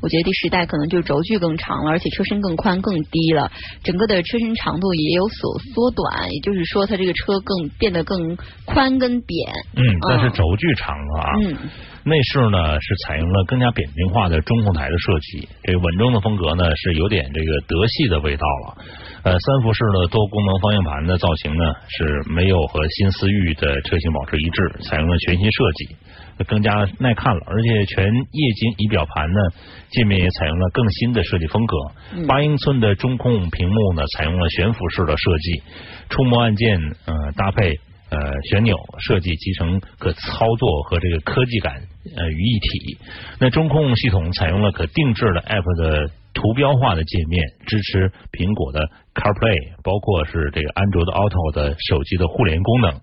[0.00, 3.50] 我觉得第十代可能就轴距更长了，而且车身更宽更低了，
[3.82, 9.52] 整个的车身长度也有所缩短，也就是说它这个车更变得更宽跟扁。
[9.76, 11.30] 嗯，但是轴距长了啊。
[11.42, 11.56] 嗯。
[12.06, 18.84] 内饰呢是采用了更加扁平化的中控台的设计，这个稳重的风格呢是有点这个德系的味道了。
[19.24, 25.96] 呃，三幅式的多功能方向盘的造型呢是没有和新思域的车型保持一致，采用了全新设计，
[26.46, 27.40] 更加耐看了。
[27.46, 29.40] 而且全液晶仪表盘呢
[29.90, 31.76] 界面也采用了更新的设计风格，
[32.26, 35.62] 八英寸的中控屏幕呢采用了悬浮式的设计，
[36.10, 37.80] 触摸按键呃搭配。
[38.10, 41.82] 呃，旋钮设计集成可操作和这个科技感
[42.16, 42.98] 呃于一体。
[43.40, 48.80] 那中控系统采用了可定制的 App 的图标化的界面，支持苹果的
[49.14, 53.00] CarPlay，包括是这个安卓的 Auto 的手机的互联功能。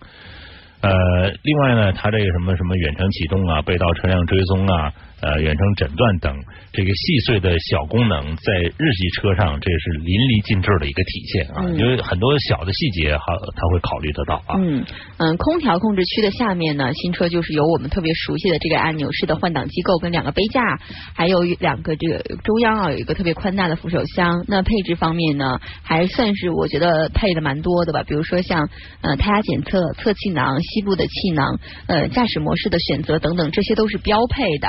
[0.81, 4.93] 呃，另外呢，它这个什么什么远程启动啊、被盗车辆追踪啊。
[5.21, 6.35] 呃，远程诊断等
[6.73, 11.61] 这个细碎的小功能，在日系车上这是淋漓尽致的一个体现啊！
[11.77, 13.23] 因为很多小的细节，哈，
[13.55, 14.57] 他会考虑得到啊。
[14.57, 14.83] 嗯
[15.17, 20.79] 嗯，空调控制区的下面呢，新车就是有我们特别熟悉的这个按钮式的换挡机构，跟两个杯架，
[21.13, 24.43] 还有两个这个中央啊有一个特别宽大的扶手箱。
[24.47, 28.01] 那配置方面呢，还算是我觉得配的蛮多的吧。
[28.01, 28.67] 比如说像
[29.01, 34.67] 呃胎压检测、侧气囊、膝部的气囊、呃驾驶模式的选择等等，这些都是标配的。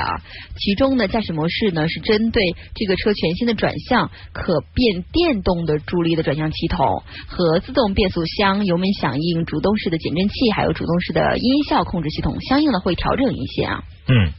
[0.57, 2.43] 其中呢，驾驶模式呢是针对
[2.75, 13.83] 这个车全新的转向可变电动的助力的转向系统和自动变速箱、油门响应、主动式的减震器，还有主动式的音效控制系统，相应的会调整一些啊。
[14.07, 14.31] 嗯。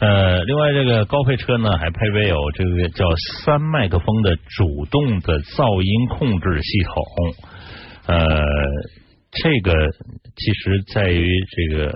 [0.00, 3.04] 呃，另外这个高配车呢，还配备有这个叫
[3.42, 6.94] 三麦克风的主动的噪音控制系统。
[8.06, 8.16] 呃，
[9.30, 9.72] 这个
[10.36, 11.92] 其实在于这个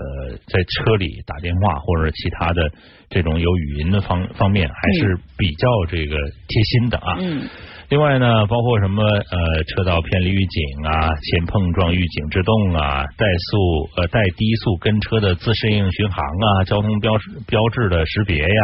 [0.47, 2.71] 在车里打电话或者其他的
[3.09, 6.15] 这种有语音的方方面，还是比较这个
[6.47, 7.17] 贴心的啊。
[7.19, 7.49] 嗯。
[7.89, 18.61] 另外呢，包括什么呃车道偏离预警啊、前碰撞预警制动啊、怠速呃带低速跟车的自适应巡航啊、交通标识标志的识别呀、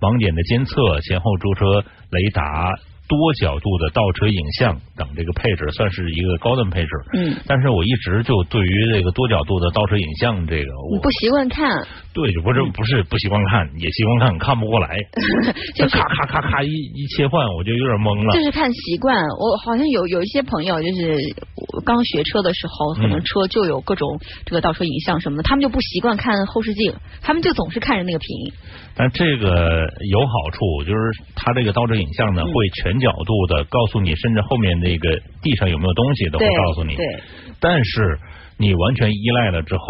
[0.00, 2.70] 盲点的监测、前后驻车雷达。
[3.06, 11.68] 多角度的倒车影像等这个配置算是一个高端配置，嗯，但是我一直就对于这个多角度的倒车影像这个我不习惯看，
[12.14, 14.96] 对，不是不是不习惯看， 也习惯看，看不过来，
[15.76, 18.32] 就咔咔咔咔一一切换，我就有点懵了。
[18.34, 21.18] 就是看习惯，我好像有有一些朋友，就是
[21.84, 28.28] 刚学车的时候，可能车就有各种这个倒车影像什么的，他们就不习惯看后视镜，他们就总是看着那个屏。
[28.96, 29.48] 但这个
[30.08, 31.00] 有好处，就是
[31.34, 36.96] 它这个倒车影像呢，会全角度的告诉你，甚至后面那个地上有没有东西都会告诉你。
[36.96, 37.04] 对。
[37.60, 38.18] 但是
[38.58, 39.84] 你完全依赖了之后。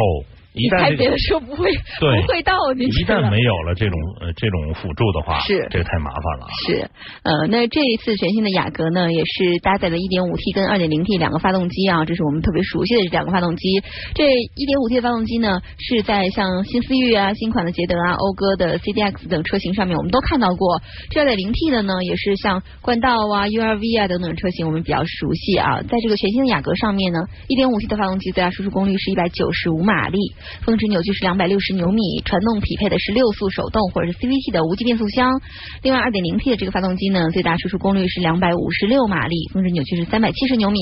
[0.55, 3.03] 一旦开别的车不会不会倒进去。
[3.03, 6.47] 一旦没有了这种呃这种辅助的话，是这个太麻烦了。
[6.65, 6.91] 是
[7.25, 13.83] 呃，那这一次全新的雅阁呢，也是搭载了 1.5T 跟 2.0T 两个发动机啊，这是我们特别熟悉的这两个发动机。
[14.15, 20.81] 这 1.5T 的发动机呢，是在像新思域啊、新款的捷德啊、讴歌的 CDX 等车型上面我们都看到过。
[21.11, 25.83] 这 2.0T 的呢，也是像冠道啊、URV 啊等等车型我们比较熟悉啊。
[25.83, 30.19] 在这个全新的雅阁上面呢，1.5T 的发动机最大输出功率是195马力。
[30.63, 35.41] 峰值扭矩是两百六十牛米，传动匹配的是六速手动或者是 CVT 的无级变速箱。
[35.83, 40.79] 另外，二点零 T 的这个发动机呢，最大输出功率是两百五十六马力，峰值扭矩是三百七十牛米，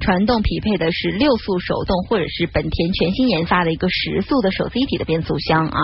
[0.00, 5.80] 传动匹配的是六速手动或者是本田全新研发的一个十速的手自一体的变速箱啊。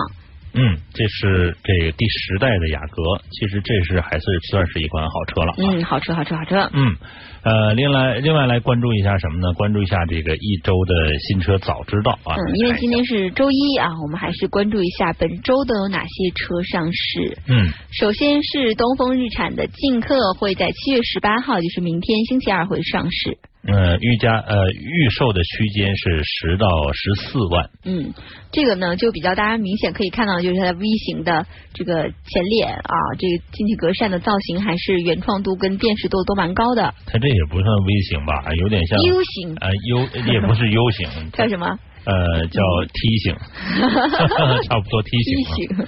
[0.55, 5.55] 嗯，这是这个第十代的雅阁，其实这是还是算是一款好车了。
[5.57, 6.71] 嗯，好车，好车，好车。
[6.75, 6.95] 嗯，
[7.45, 9.53] 呃，另外另外来关注一下什么呢？
[9.55, 12.37] 关注一下这个一周的新车早知道啊。
[12.37, 17.39] 嗯，因为今天是周一啊，我们还是关注一下本周都有哪些车上市。
[17.49, 23.39] 嗯，首先是东风日产的劲客会在七月十八号，就是明天星期二会上市。
[23.65, 27.71] 呃，预加呃预售的区间是十到十四万。
[27.85, 28.13] 嗯，
[28.51, 36.93] 这个呢就比较大家明显可以看到，就是它的 V 型的这个前脸啊，这个进气格栅的造型还是原创度跟辨识度都蛮高的。
[37.07, 39.57] 它这也不算 V 型吧，有点像 U 型。
[39.61, 41.31] 呃，U 也不是 U 型。
[41.33, 41.79] 叫什么？
[42.05, 42.61] 呃，叫
[42.93, 43.37] 梯形，
[44.67, 45.37] 差不多梯形。
[45.37, 45.87] 梯形。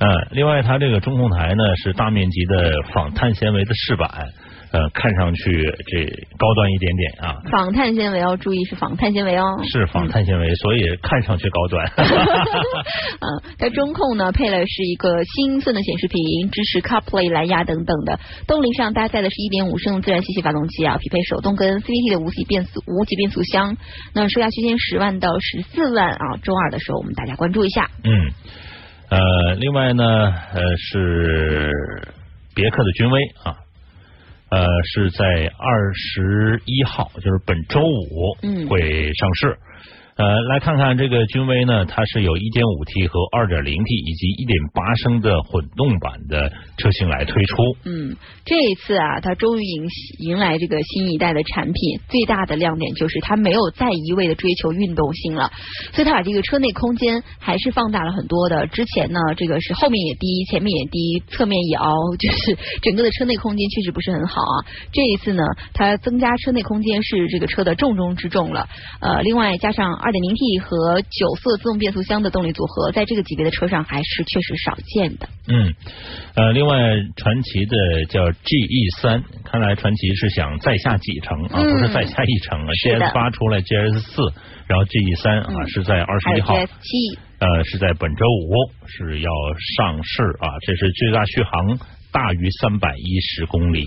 [0.00, 4.08] 嗯，另外它这个中控台呢是大面积的仿碳纤维的饰板。
[4.72, 6.06] 呃，看上去这
[6.38, 7.36] 高端一点点啊。
[7.50, 9.44] 仿碳纤维要注意是仿碳纤维哦。
[9.70, 11.86] 是仿碳纤维，所以看上去高端。
[13.20, 13.26] 嗯，
[13.58, 18.18] 在中控呢配了是一个新寸的显示屏，支持 CarPlay、蓝牙等等的。
[18.46, 23.76] 动力上搭载的是1.5升自然吸气发动机啊，匹配手动跟 CVT 的无级变速无级变速箱。
[24.14, 27.90] 那售价区间十万到十四万啊，周二的时候我们大家关注一下。
[28.04, 28.10] 嗯，
[29.10, 30.02] 呃，另外呢，
[30.54, 31.70] 呃是
[32.54, 33.56] 别克的君威啊。
[34.52, 35.24] 呃，是在
[35.56, 39.56] 二十一号，就是本周五会上市。
[40.22, 47.56] 呃，来看看这个君威呢，它是有 1.5T 和 2.0T 以及1.8升的混动版的车型来推出。
[47.82, 49.82] 嗯，这一次啊，它终于迎
[50.30, 55.50] 迎来这个新一代的产品，最大的亮点就是它没有再一味的追求运动性了，
[55.90, 58.68] 所以它把这个车内空间还是放大了很多的。
[58.68, 64.54] 之前呢，这个是后面也低，前面也低，侧面也凹，就是整个的车内空间确实不是很好啊。
[64.92, 65.42] 这一次呢，
[65.74, 68.68] 它增加车内空间是这个车的重中之重了。
[69.00, 69.98] 呃，另外加上。
[70.02, 75.28] 二点零 T 和九速自动变速箱的动力组合，在这个级别的车上还是确实少见的。
[75.48, 75.74] 嗯，
[76.36, 76.76] 呃，另外
[77.16, 82.68] 传奇的叫 GE 三，看来传奇是想再下几层啊，不是再下一层啊。
[82.84, 84.22] GS 八出来，GS 四，
[84.68, 88.54] 然后 GE 三啊是在二十一号，七，呃是在本周五
[88.86, 89.30] 是要
[89.76, 91.78] 上市啊，这是最大续航。
[92.12, 93.84] 大于三百一十公里。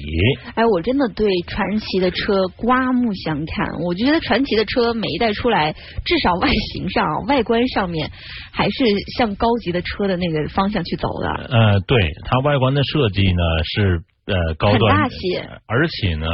[0.55, 3.67] 哎，我真的对传奇的车刮目相看。
[3.85, 8.11] 我觉得传奇的车每一代出来，至少外形上、外观上面，
[8.51, 8.83] 还是
[9.17, 11.29] 向高级的车的那个方向去走的。
[11.49, 15.15] 呃，对，它外观的设计呢是呃高端，大气，
[15.67, 16.25] 而且呢，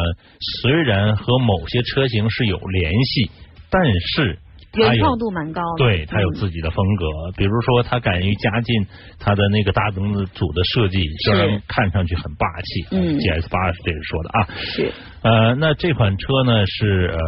[0.62, 3.30] 虽然和某些车型是有联系，
[3.70, 4.40] 但是
[4.74, 5.62] 原创度蛮高。
[5.78, 7.06] 对，他有自己的风格，
[7.38, 8.88] 比如说他敢于加进
[9.20, 12.96] 他的那个大灯组的设计，虽然看上去很霸气。
[12.96, 14.48] 嗯，GS 八是这个说的啊。
[14.58, 14.94] 是。
[15.24, 17.20] 呃，那这款车呢是呃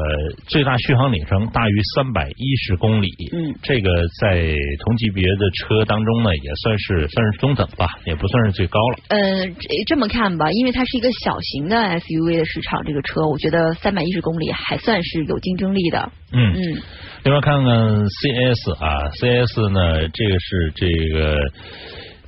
[0.47, 3.09] 最大续航里程大于三百一十公里。
[3.31, 8.97] 嗯，这个在同级别的车当中呢也算是算是中等吧，也不算是最高了。
[9.09, 9.47] 呃，
[9.85, 16.11] 这么看吧，因为它是一个小型的 SUV 的市场，这个车我觉得三百一十公里还算是有竞争力的。
[16.31, 16.81] 嗯嗯。
[17.23, 21.37] 另外看看 CS 啊，CS 呢这个是这个。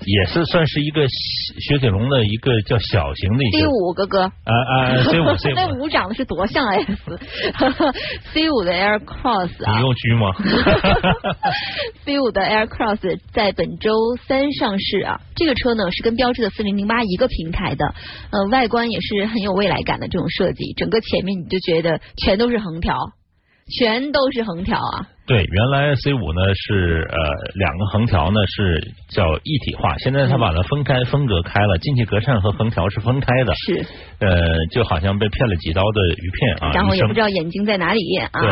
[0.06, 10.32] 也是算是一个雪铁龙的一个叫小型的一个 C 五哥哥啊啊 C 五 C 五那五长得是多像 S，C 五的 Air Cross 啊，你用狙吗？
[12.06, 13.92] C 五的 Air Cross 在本周
[14.28, 17.86] 三上市啊，这个车呢是跟标致的四零零八一个平台的，
[18.32, 22.96] 呃，外观也是很有未来感的这种设计，整个前面你就觉得全都是横条。
[23.72, 25.08] 全都是横条啊！
[25.26, 27.18] 对，原来 C 五呢是呃
[27.56, 33.56] 两个横条呢是叫一体化，现在它把它分开分隔开了，进气格栅和横条是分开的。
[33.56, 33.84] 是，
[34.20, 36.72] 呃，就好像被骗了几刀的鱼片啊！
[36.76, 38.30] 然后也不知道眼睛在哪里啊！
[38.40, 38.50] 对，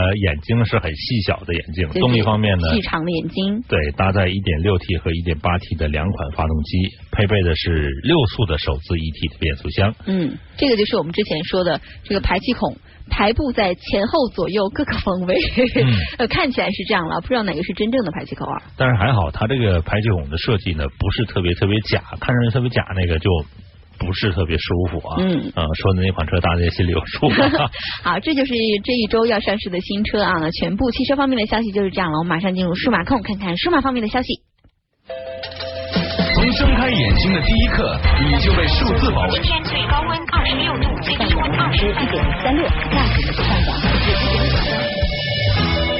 [0.00, 1.88] 呃，眼睛是很细小的眼睛。
[2.00, 2.72] 动力方面呢？
[2.74, 3.60] 细长的眼睛。
[3.68, 6.78] 对，搭载 1.6T 和 1.8T 的两款发动机，
[7.10, 9.92] 配备的是六速的手自一体的变速箱。
[10.06, 12.76] 嗯，这个就是我们之前说的这个排气孔。
[13.10, 15.36] 排布在前后左右各个方位，
[16.18, 18.62] 呃，看起来是这样了，不知道哪个是真正的排气口啊？
[18.76, 23.30] 但是还好，它这个排气孔的设计呢，不是特别特别假，看上去特别假那个就
[23.98, 25.16] 不是特别舒服啊。
[25.20, 27.28] 嗯，呃，说的那款车大家心里有数。
[28.02, 28.52] 好，这就是
[28.82, 30.32] 这一周要上市的新车啊。
[30.40, 34.40] 那全部汽车方面的消息就是这样了，我们马上进入数码控，看看数码方面的消息。
[36.34, 39.30] 从睁开眼睛的第一刻，你就被数字包围。
[39.34, 40.03] 今天最高温
[40.46, 44.76] 十六度，最低温二十一点三六，价格是上涨百分之一点五三。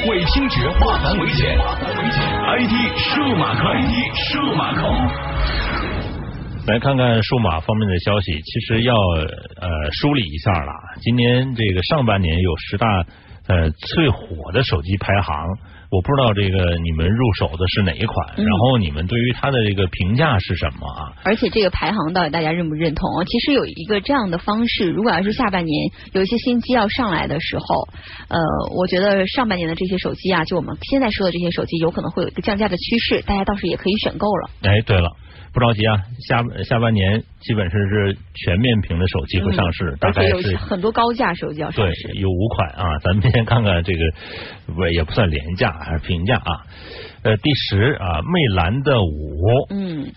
[0.07, 4.82] 为听觉化繁为简，ID 数码控，ID 数码控。
[6.66, 10.72] 来看看数码方面的消息，其实要呃梳理一下了。
[11.01, 12.86] 今年这个上半年有十大
[13.49, 15.47] 呃最火的手机排行。
[15.91, 21.12] 我不知道这个你们入手的是哪一款，然后你们对于它的这个评价是什么啊？
[21.24, 23.24] 而且这个排行到底大家认不认同？
[23.26, 27.89] 其实有一个这样的方式，如果要是下半年有一些新机要上来的时候，
[28.28, 28.41] 呃，
[28.76, 34.51] 我觉得上半年的这些手机啊，就我们现在说的这些手机，有可能会有一个降价的趋势，大家倒是也可以选购了。
[34.62, 35.11] 哎，对了。
[35.55, 46.67] 不着急啊，下下半年基本上是全面屏的手机会上市，大概是很多高价手机要上市，有五款啊，咱们先看看这个，不也不算廉价还是平价啊？
[47.23, 50.13] 呃，第十啊，魅蓝的五，嗯。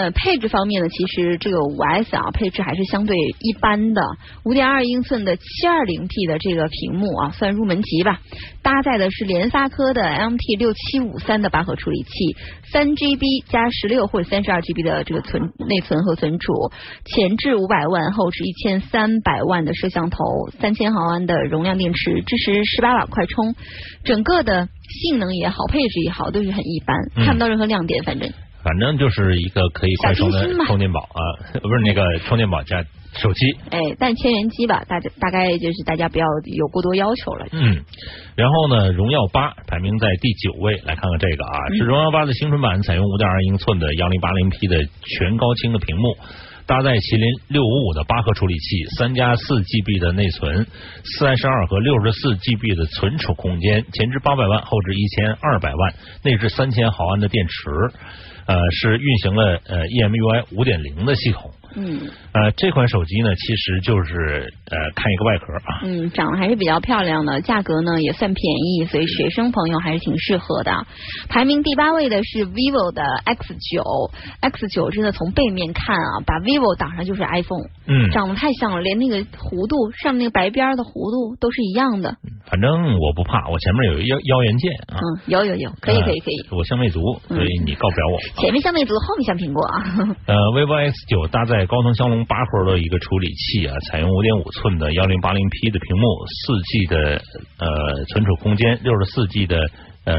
[0.00, 4.00] 呃，配置方面呢，其实这个五 S 啊，配置还是相对一般的。
[4.46, 8.18] 五点二英寸的七二零 P 的这个屏幕啊，算入门级吧。
[8.62, 12.34] 搭载的是联发科的 MT 六七五三的八核处理器，
[12.72, 16.50] 三 GB 加十六或者三十二 GB 的这个存内存和存储，
[17.04, 20.16] 前置五百万，后置一千三百万的摄像头，
[20.62, 23.54] 三千毫安的容量电池，支持十八瓦快充。
[24.04, 26.96] 整个的性能也好，配置也好，都是很一般，
[27.26, 28.32] 看不到任何亮点，反正。
[28.62, 31.20] 反正就是一个可以快充的充电宝啊，
[31.62, 32.84] 不是那个充电宝加
[33.14, 33.52] 手机。
[33.70, 37.46] 哎，但千元机吧，大大概就是大家不要有过多要求了。
[37.52, 37.82] 嗯，
[38.36, 44.76] 然后呢，荣耀八排名在第九位，来看看这个啊，是荣耀八的青春版，采用五点二英寸的幺零八零 P 的
[45.18, 46.16] 全高清的屏幕，
[46.66, 50.66] 搭载麒麟六五五的八核处理器，三加四 GB 的内存，
[51.18, 57.70] 三十二和六十四 GB 的存储空间，前置八百万，后置一千二百万，内置三千毫安的电池。
[58.50, 61.52] 呃，是运行了呃 EMUI 五点零的系统。
[61.76, 62.00] 嗯，
[62.32, 65.80] 呃，这款手机呢，其实就是呃，看一个外壳啊。
[65.84, 70.86] 嗯，长得还是比较漂亮的，价格呢也算便宜，所以学生朋友还是挺适合的。
[71.28, 73.82] 排名第八位的是 vivo 的 X 九
[74.40, 77.68] ，X 九真的从背面看啊，把 vivo 挡上就是 iPhone。
[77.86, 82.14] 嗯，长得太像了，连那个弧度上面那个白边的弧度都是一样的。
[82.46, 85.00] 反正我不怕，我前面有一腰腰元件啊。
[85.00, 86.36] 嗯，有有有，可以可以可以。
[86.50, 88.40] 我像魅族，所以你告不了我。
[88.40, 89.82] 前面像魅族，后面像苹果啊。
[90.26, 97.22] 呃，vivo X 九搭载高通骁龙八核的一个处理器啊，采用五点五寸的幺零八零 P 的屏幕，四 G 的
[97.58, 99.70] 呃存储空间，六十四 G 的
[100.04, 100.14] 呃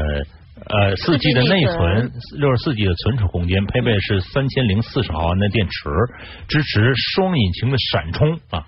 [0.66, 5.90] 呃四 G 的内存，六十四 G 的存储空间，配备是三千零四十毫安的电池，
[6.48, 8.66] 支持双引擎的闪充啊。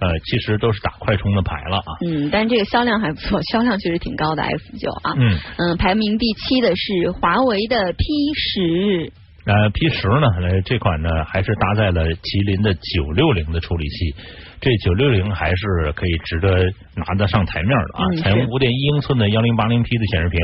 [0.00, 1.92] 呃，其实都是打快充的牌了啊。
[2.06, 5.12] 嗯，但是这个销量还不错， 销量确实挺高的 F 九啊。
[5.18, 8.04] 嗯嗯，排名第七的是华为的 P
[8.34, 9.12] 十。
[9.46, 14.14] 呃，P 十呢，这款呢还是搭载了麒麟的九六零的处理器，
[14.60, 18.04] 这九六零还是可以值得拿得上台面的啊。
[18.12, 20.38] 嗯采用是五点一英寸的幺零八零 P 的显示屏，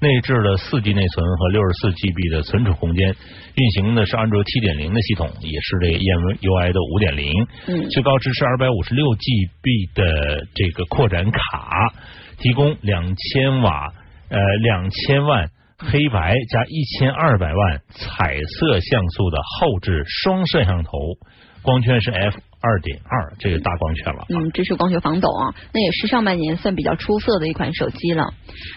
[0.00, 3.08] 内置了四 G 内存和六十四 GB 的存储空间，
[3.54, 7.32] 运行的是安卓七点零的系统，也是这个 EMUI 的五点零。
[7.68, 11.88] 嗯最高支持二百五十六 GB 的这个扩展卡，
[12.38, 13.94] 提供两千瓦
[14.28, 15.48] 呃两千万
[15.78, 20.90] 黑白加一千二百万彩色像素的后置双摄像头，
[21.62, 24.26] 光圈是 f 二点二，这个大光圈了啊。
[24.30, 28.32] 嗯，支持光学防抖啊，那也是上半年算比较出色的一款手机了。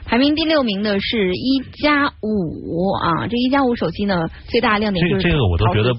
[0.05, 5.93] 排名第六名的是一加五啊，这一加五手机呢，最大亮点就是这这个我都觉得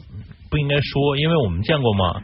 [0.51, 2.23] 不应该说，因为我们见过吗，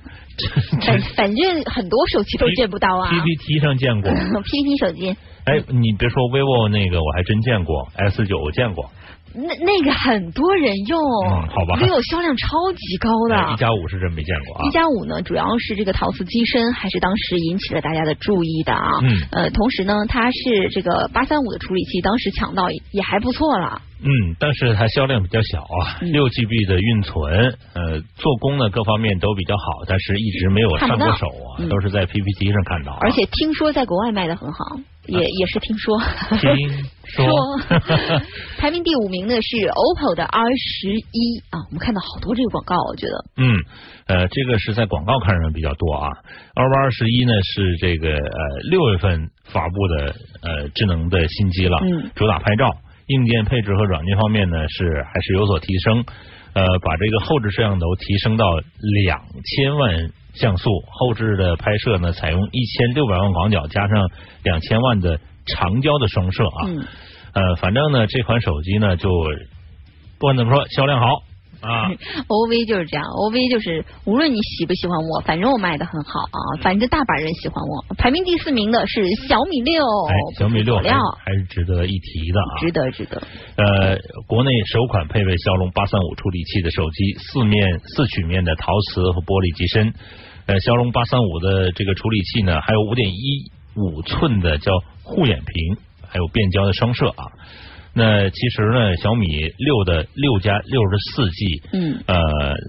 [0.85, 3.09] 反反正很多手机都见不到啊。
[3.09, 4.11] PPT 上见过。
[4.43, 8.91] PPT 手机哎，你别说 vivo 那个，我还真见过 S 九，我见过。
[9.39, 10.99] 那那个很多人用，
[11.29, 13.37] 嗯好吧，vivo 销量超级高的。
[13.37, 14.71] 哎一加五是真没见过啊一。
[14.73, 18.91] 加五呢，主要是这个陶瓷机身，还是当时引起了大家的注意的啊。
[19.03, 23.83] 嗯呃，同时呢，它是这个八三五的处理器，当时抢到也也还不错了。
[24.03, 26.13] 嗯，但是它销量比较小啊，嗯。
[26.13, 31.27] 六 GB 的运存，呃，做工呢各方面都比较好，但是一直没有上过手
[31.57, 32.99] 啊，都是在 PPT 上看到啊。
[33.01, 34.77] 而且听说在国外卖的很好，
[35.07, 35.99] 也、也是听说。
[36.41, 37.27] 听说。
[38.59, 41.39] 排名第五名的是 OPPO 的 R 十一。
[41.51, 43.25] 啊，我们看到好多这个广告，我觉得。
[43.37, 43.57] 嗯，
[44.07, 46.11] 呃，这个是在广告看上比较多啊。
[46.55, 52.11] 二八 R 十一呢是这个呃六月份发布的呃智能的新机了，嗯。
[52.15, 52.71] 主打拍照，
[53.07, 56.05] 硬件配置和软件方面呢是还是有所提升，
[56.55, 58.59] 呃，把这个后置摄像头提升到
[59.05, 64.11] 两千万像素，后置的拍摄呢采用一千六百万广角加上
[64.43, 66.85] 两千万的长焦的双摄啊，嗯，
[67.33, 69.09] 呃，反正呢这款手机呢就
[70.19, 71.23] 不管怎么说销量好
[71.61, 71.89] 啊。
[72.29, 77.95] OV 就是这样，OV 就是无论你喜不喜欢我，反正我卖的很好啊，反正大把人喜欢我。
[77.97, 82.53] 排名第四名的是小米六，哎，小米六还是值得一提的啊。
[82.61, 83.23] 值得值得。
[83.57, 89.95] 呃，国内首款配备骁龙八三五处理器的手机，四面四曲面的陶瓷和玻璃机身。
[90.47, 95.77] 呃，骁龙八三五的这个处理器呢，还有五点一五寸的叫护眼屏，
[96.07, 97.25] 还有变焦的双摄啊。
[97.97, 99.27] 那其实呢，小米
[99.57, 102.15] 六的六加六十四 G，嗯，呃，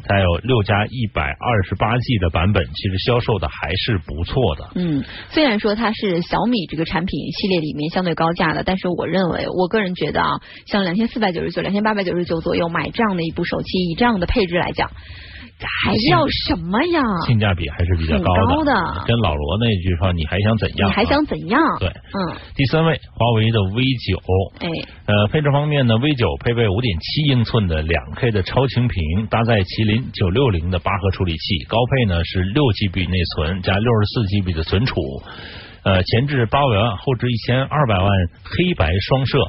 [0.08, 4.70] 还有六加一百二十八 G 的版本，其实销售的还是不错的。
[4.76, 14.90] 嗯，虽然说它是小米这个产品系列里面相对高价的，但是我认为，我个人觉得啊，像两千四百九十九、两千八百九十九左右买这样的一部手机，以这样的配置来讲，
[15.60, 17.02] 还要什么呀？
[17.26, 18.72] 性价比还是比较高的
[19.08, 20.92] 跟老罗那句话，你还想怎样、啊？
[20.92, 21.60] 你还想怎样？
[21.80, 21.90] 对。
[21.90, 24.18] 嗯，第三位，华为的 V 九，
[24.60, 24.70] 哎，
[25.08, 35.02] 呃，配置方面呢，V 九配备五点七英寸的两 K 的超清屏，搭载麒麟九六零的八核处理器，高配呢是六 GB 内存加六十四 GB 的存储，
[35.84, 38.08] 呃，前置八百万，后置一千二百万
[38.44, 39.40] 黑白双摄。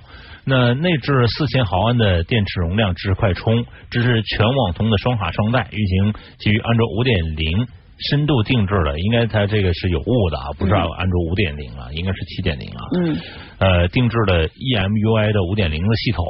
[0.49, 7.67] 那内置四千毫安的电池容量，支持快充，支持全网通的双卡双待，运行基于安卓五点零
[8.11, 12.81] 深度定制的，应该它这个是有误的啊，不是嗯安卓五点零啊，应该是七点零啊。
[12.97, 13.19] 嗯，
[13.59, 16.25] 呃，定制的 EMUI 的五点零的系统，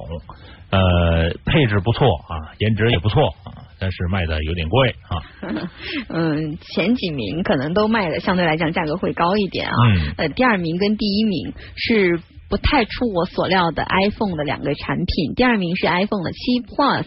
[0.71, 5.23] 呃，配置不错啊，颜值也不错啊，但是卖的有点贵啊。
[6.09, 9.75] 嗯，前几名可能都卖的相对来讲价格会高一点啊。
[9.95, 12.19] 嗯呃，第二名跟第一名是
[12.49, 17.05] 不太出我所料的 iPhone 的两个产品，第二名是 iPhone 的七 Plus，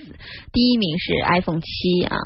[0.54, 2.18] 第一名是 iPhone 七啊。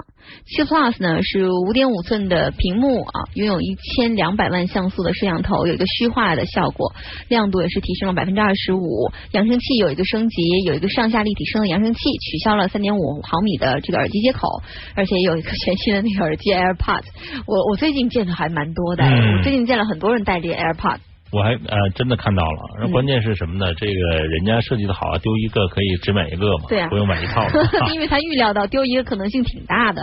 [0.48, 6.94] 七 Plus 呢是五点五寸的屏幕啊，拥有一千两百万像素的摄像头，有一个虚化的效果，
[7.30, 9.12] 亮度也是提升了百分之二十五。
[9.32, 14.62] 扬声器有一个升级，有一个上下立体声的扬声器，取消了三点五毫米的这个耳机接口，
[14.96, 17.06] 而且有一个全新的那个耳机 AirPods。
[17.46, 21.00] 我我最近见的还蛮多的，嗯我最近见了很多人戴这个 AirPods。
[21.36, 22.92] 我还呃真的看到了，嗯。
[22.92, 23.74] 关键是什么呢？
[23.76, 26.88] 这个人家设计的好啊，丢一个可以只买一个嘛，对啊。
[26.88, 27.46] 不用买一套。
[27.92, 30.02] 因为他预料到丢一个可能性挺大的，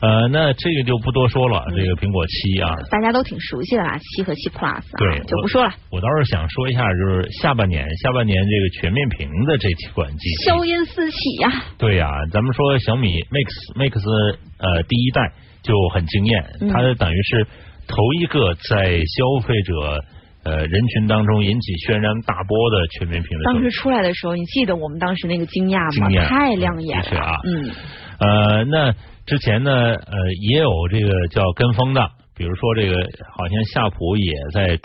[0.00, 5.72] 呃，那这个就不多说了，嗯这个苹果七啊，大家都挺熟悉的啦，七和七 Plus 啊，对就不说了。
[5.90, 16.68] 我倒是想说一下，就是下半年下半年这个全面屏的这几款机器，硝烟四起呀、对呀、咱们说小米 Mix Mix 呃第一代就很惊艳，嗯。
[16.68, 17.46] 它等于是
[17.90, 20.04] 头一个在消费者
[20.44, 23.58] 呃人群当中引起轩然大波的全面屏的手机。
[23.58, 26.08] 当时出来的时候，你记得我们当时那个惊讶吗？
[26.28, 27.40] 太亮眼了。
[27.44, 27.70] 嗯，
[28.18, 28.94] 呃，那
[29.26, 32.10] 之前呢呃也有这个叫跟风的，
[32.40, 32.94] 比如说这个，
[33.36, 34.82] 好像夏普也在出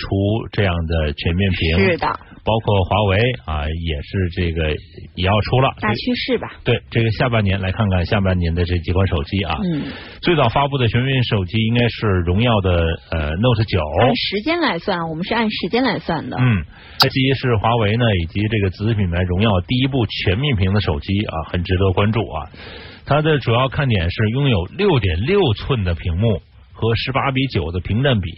[0.51, 2.07] 这样的全面屏，是的，
[2.43, 4.75] 包括华为啊，也是这个
[5.15, 5.71] 也要出了。
[5.79, 6.51] 大趋势吧。
[6.65, 9.55] 对，这个下半年来看看下半年的这几款手机啊。
[9.63, 9.83] 嗯。
[10.21, 13.79] 最早发布的全面手机应该是荣耀的呃 Note 九。
[14.01, 16.35] 按时间来算，我们是按时间来算的。
[16.37, 16.65] 嗯。
[16.99, 22.49] 这机是华为呢以及这个子品牌荣耀第一部全面屏的手机啊，很值得关注啊。
[23.05, 26.41] 它的主要看点是拥有六点六寸的屏幕。
[26.76, 28.30] 和十八比九的屏占比，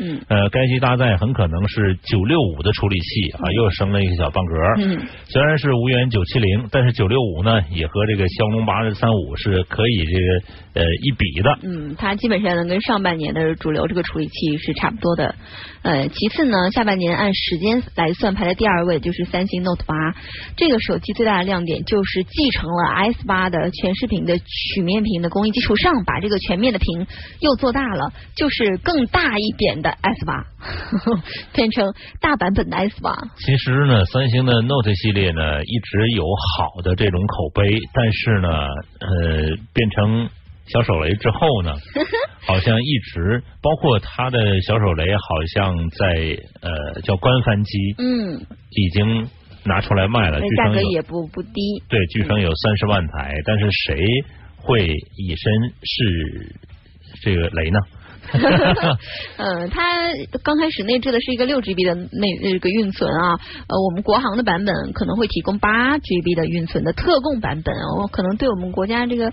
[0.00, 4.54] 嗯，呃，该机搭载很可能是九六五的处理器啊，又升了一个小半格。
[4.78, 11.58] 嗯，虽然是无缘九七零，但是九六五呢，也和这个骁龙八三五是可以这个呃一比的。
[11.62, 15.34] 嗯，它基本上能跟上半年的主流这个处理器是差不多的。
[15.82, 19.94] 呃，其次呢，下半年按时间来算，排在第二位就是三星 Note 八
[20.56, 27.06] 这个手机最大的亮点就是继承了 S 八的全视屏的曲面屏的工艺基础上，把这个全面的屏
[27.40, 27.82] 又做大。
[27.82, 30.46] 大了，就是更大一点的 S 八，
[31.52, 33.10] 变成大版本的 S 八。
[33.38, 38.48] 其实呢，三星的 Note 系列呢一直有好的这种口碑，但是呢，
[39.00, 40.30] 呃，变成
[40.66, 41.74] 小手雷之后呢，
[42.46, 45.20] 好像一直包括他的小手雷，好
[45.54, 48.40] 像在呃叫官翻机，嗯，
[48.70, 49.28] 已经
[49.64, 51.82] 拿出来卖了，价格也不不低。
[51.88, 53.96] 对，据称有三十万台，但是谁
[54.56, 54.86] 会
[55.16, 55.52] 以身
[55.82, 56.56] 试？
[57.22, 57.78] 这个雷呢？
[59.36, 60.10] 嗯，它
[60.42, 63.34] 刚开始内置的是一个六 GB 的内那个运存啊，
[63.68, 69.30] 呃，我们国行的版本可能会提供八 GB 的运存的特供版本，哦，可能对我们国家这个，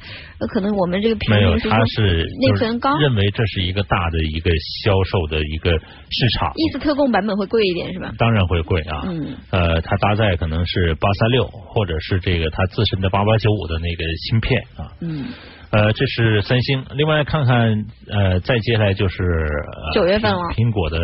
[0.53, 4.51] 可能我们这个没有，它是内存高，认为这是一个大的一个
[4.83, 6.51] 销售的一个市场。
[6.55, 8.11] 意思特供版本会贵一点是吧？
[8.17, 15.25] 当然会贵啊，嗯，呃，它搭载可能是八三六或者是这个它自身的八八九五的那个芯片啊，嗯。
[15.71, 16.83] 呃，这是三星。
[16.95, 19.47] 另外看看，呃，再接下来就是
[19.93, 20.97] 九月份了，苹果的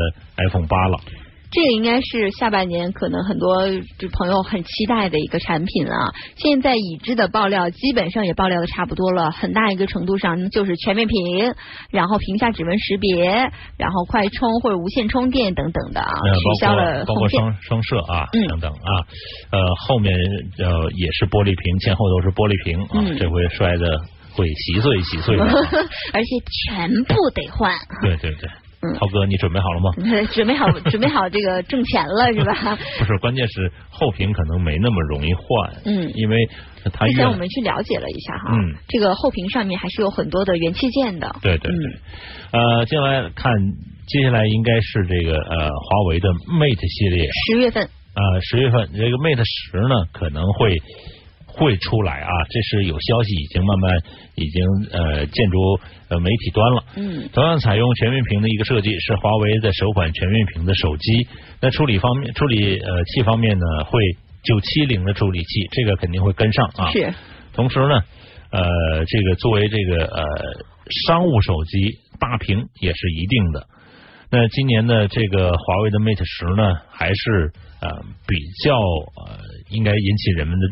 [0.48, 0.98] iPhone 八了。
[1.52, 3.56] 这个应该是下半年可能很多
[4.12, 6.12] 朋友很期待的一个产品啊。
[6.36, 11.54] 现在已知的爆料基本上也爆料的差不多了，很大一个程度上就是全面屏，
[11.92, 13.24] 然后屏下指纹识别，
[13.78, 18.92] 然后快充或者无线充电等等的啊，取消了包括双双摄啊等等啊，
[19.52, 20.14] 呃，后面
[20.58, 23.86] 呃也是玻璃屏，前后都是玻璃屏啊，这回摔的。
[24.36, 25.44] 会稀碎稀碎的，
[26.14, 26.30] 而且
[26.68, 27.74] 全部得换。
[28.02, 28.50] 对对对，
[29.00, 29.92] 涛哥，你准备好了吗？
[30.34, 32.78] 准备好，准备好这个挣钱了是吧？
[33.00, 35.82] 不是，关键是后屏可能没那么容易换。
[35.86, 36.38] 嗯，因为
[36.94, 37.08] 它。
[37.08, 41.36] 之前我们去了解了一下哈，嗯，这个后屏上面还是有很多的元器件的。
[41.42, 41.80] 对对对，
[42.52, 43.54] 呃，接下来看，
[44.08, 47.84] 接下来应该是这个呃华为的 Mate 系列，十月份。
[48.16, 50.76] 呃，十月份这个 Mate 十呢可能会。
[51.58, 52.30] 会出来啊！
[52.50, 53.98] 这是有消息，已经慢慢
[54.36, 55.80] 已经呃建筑
[56.10, 56.84] 呃媒体端了。
[56.98, 61.28] 嗯，同样采用全面屏的一个设计，是华为的首款全面屏的手机。
[61.62, 64.02] 那处理方面，处理呃器方面呢，会
[64.44, 66.92] 九七零的处理器，这个肯定会跟上啊。
[66.92, 67.14] 是。
[67.54, 68.04] 同时呢，
[68.52, 70.26] 呃，这个作为这个呃
[71.06, 73.66] 商务手机，大屏也是一定的。
[74.30, 77.90] 那今年的这个华为的 Mate 十呢，还是呃
[78.28, 79.40] 比较呃
[79.70, 80.68] 应该引起人们的。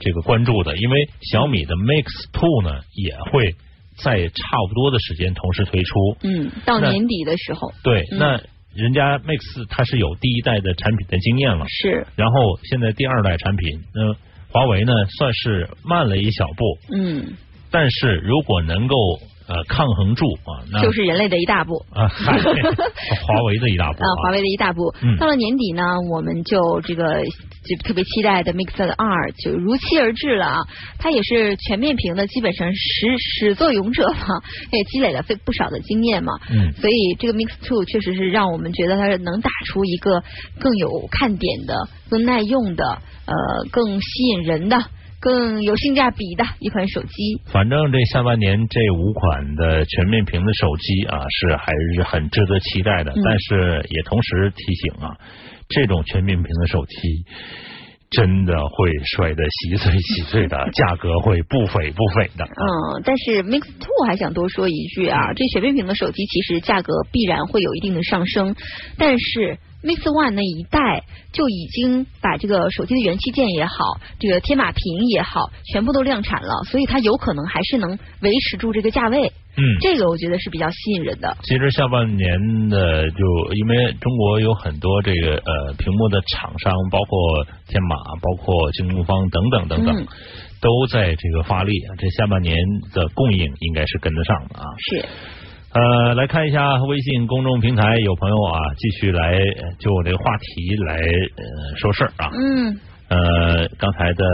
[0.00, 3.54] 这个关注的，因为小米的 Mix Two 呢也会
[4.02, 6.16] 在差不多的时间同时推出。
[6.22, 7.72] 嗯，到年底的时候。
[7.82, 8.40] 对，那
[8.74, 11.64] 人家 Mix 它是有第一代的产品的经验了。
[11.68, 12.06] 是。
[12.16, 14.14] 然后现在第二代产品，那
[14.50, 16.78] 华为呢算是慢了一小步。
[16.94, 17.34] 嗯。
[17.70, 18.96] 但是如果能够。
[19.48, 24.92] 呃，抗衡住啊，那就是人类的一大步啊， 华为的一大步啊，华为的一大步。
[25.18, 30.58] 到了年底呢，我们就这个就特别期待的 Mix 二就如期而至了啊。
[30.98, 34.42] 它也是全面屏的，基本上始始作俑者嘛，
[34.72, 36.32] 也积累了非不少的经验嘛。
[36.50, 40.24] 嗯，所以这个 Mix Two 确实是让我们觉得它是能打出一个
[40.58, 42.84] 更有看点的、更耐用的、
[43.26, 43.34] 呃
[43.70, 44.76] 更吸引人的。
[45.26, 47.40] 更有性价比的一款手机。
[47.46, 53.12] 反正这下半年这五款的全面屏的手机啊，是还是很值得期待的。
[53.24, 55.18] 但是也同时提醒啊，
[55.68, 56.94] 这种全面屏的手机
[58.08, 62.44] 真的会摔得稀碎稀碎的，价格会不菲不菲的。
[62.46, 68.54] 嗯，但是 Mix Two 还想多说一句啊，这全面屏的手机其实价格必然会有一定的上升，
[68.96, 69.58] 但是。
[69.86, 79.32] Mix One 那一代就已经把这个手机的元器件也好，这个天马屏也好，全部都量产了，所以它有可能还是能维持住这个价位。
[79.58, 81.34] 嗯，这个我觉得是比较吸引人的。
[81.44, 90.06] 其实下半年的就因为中国有很多这个呃屏幕的厂商，包括天马，包括京东方等等等等，
[90.60, 92.58] 都在这个发力，这下半年
[92.92, 94.64] 的供应应该是跟得上的啊。
[94.90, 95.06] 是。
[95.76, 102.30] 呃，来看一下微信公众平台，有朋友啊，继续来呃就我这个话题来呃说事儿啊。
[102.32, 104.24] 嗯，呃，刚才的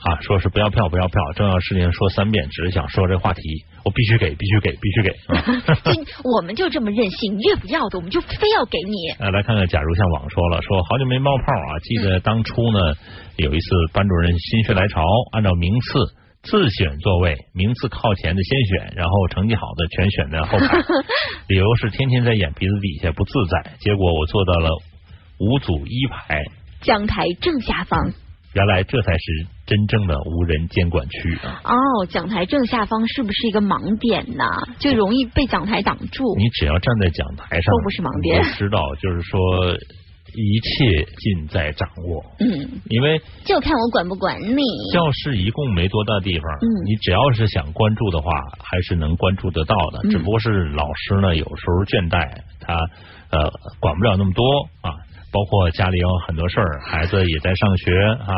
[0.00, 3.42] 啊，说是不要票，不要票，重要事情说三遍，只是想说这话题，
[3.84, 5.10] 我必须给，必须给，必须给。
[5.10, 5.92] 啊 就
[6.24, 9.10] 我们就这么任性，你越不要的，我们就非要给你。
[9.18, 12.78] 呃，来看看，假如像网说了，说好久没冒泡啊，记得当初呢
[13.36, 20.78] 有一次班主任心血来潮，按照名次自选座位，名次靠前的先选，然后成绩好的全选在后排，
[21.48, 24.70] 理由是天天在眼皮子底下不自在，结果我坐到了
[25.38, 26.42] 五组一排，
[26.80, 28.12] 讲台正下方。
[28.54, 31.62] 原来这才是真正的无人监管区啊！
[31.64, 34.44] 哦，讲台正下方是不是一个盲点呢？
[34.78, 36.22] 就容易被讲台挡住。
[36.36, 39.40] 你只要站在讲台上，都不是盲点我知道就是说
[40.34, 42.24] 一切尽在掌握。
[42.40, 44.62] 嗯，因为就看我管不管你。
[44.92, 48.30] 教室一共没多大地方，嗯你只要是想关注的话，
[48.62, 50.00] 还是能关注得到的。
[50.04, 52.28] 嗯只不过是老师呢，有时候倦怠，
[52.60, 52.74] 他
[53.30, 54.44] 呃管不了那么多
[54.82, 54.94] 啊。
[55.32, 58.28] 包括家里有很多事儿，孩子也在上学啊，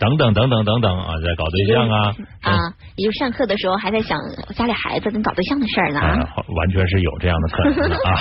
[0.00, 2.58] 等等等等等等啊，在搞对象啊啊，
[2.96, 4.18] 也就上课的时候还在想
[4.56, 6.00] 家里孩子跟搞对象的事儿呢。
[6.00, 6.26] 啊，
[6.56, 8.12] 完全是有这样的可能的啊。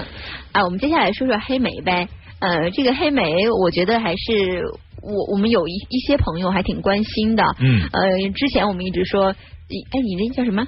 [0.52, 2.08] 啊，我们接下来说说黑莓呗。
[2.40, 4.62] 呃，这个黑莓，我觉得还是
[5.02, 7.42] 我我们有一一些朋友还挺关心的。
[7.60, 10.66] 嗯呃，之前我们一直说，哎，你那叫什么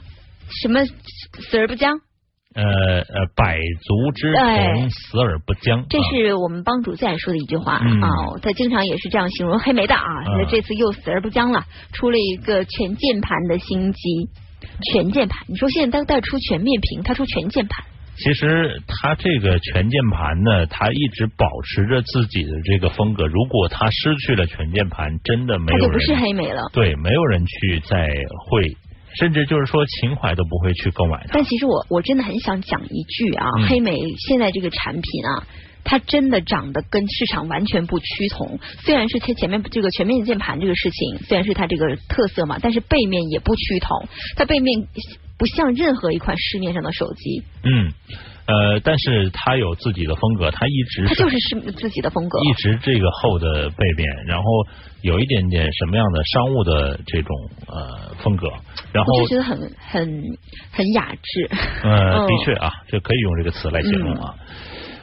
[0.62, 2.01] 什么死而不僵？
[2.53, 5.87] 呃呃，百足之虫，死而不僵。
[5.89, 8.09] 这是我们帮主最爱说的一句话嗯啊，
[8.43, 10.03] 他经常也是这样形容黑莓的啊。
[10.37, 14.29] 那这次又死而不僵了，出了一个全键盘的新机，
[14.93, 15.45] 全键盘。
[15.47, 17.85] 你说现在都带出全面屏，他出全键盘。
[18.23, 23.27] 其实它这个全键盘呢，它一直保持着自己的这个风格。
[23.27, 26.62] 如果它失去了全键盘，真的没有人它就不是黑莓了。
[26.73, 28.09] 对，没有人去再
[28.49, 28.77] 会，
[29.18, 31.31] 甚至就是说情怀都不会去购买它。
[31.33, 33.99] 但其实我我真的很想讲一句啊，嗯黑莓
[34.29, 35.47] 现在这个产品啊。
[35.83, 44.07] 它真的长得跟市场完全不趋同，虽然是它前面这个全面键盘这个事情，虽然是它这个特色嘛，但是背面也不趋同，
[44.37, 44.87] 它背面
[45.41, 47.91] 不像任何一款市面上的手机，嗯，
[48.45, 52.38] 呃，但是它有自己的风格，它一直它就是是自己的风格。
[52.41, 54.45] 一直这个厚的背面，然后
[55.01, 57.34] 有一点点什么样的商务的这种
[57.68, 58.49] 呃风格，
[58.93, 60.22] 然后我就觉得很很
[60.70, 61.49] 很雅致。
[61.84, 64.34] 呃， 嗯的确啊，这可以用这个词来形容啊。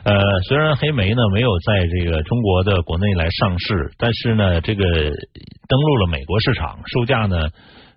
[0.03, 7.49] 呃，虽然黑莓呢没有在这个中国的国内来上市，但是呢，这个登陆了美国市场，售价呢，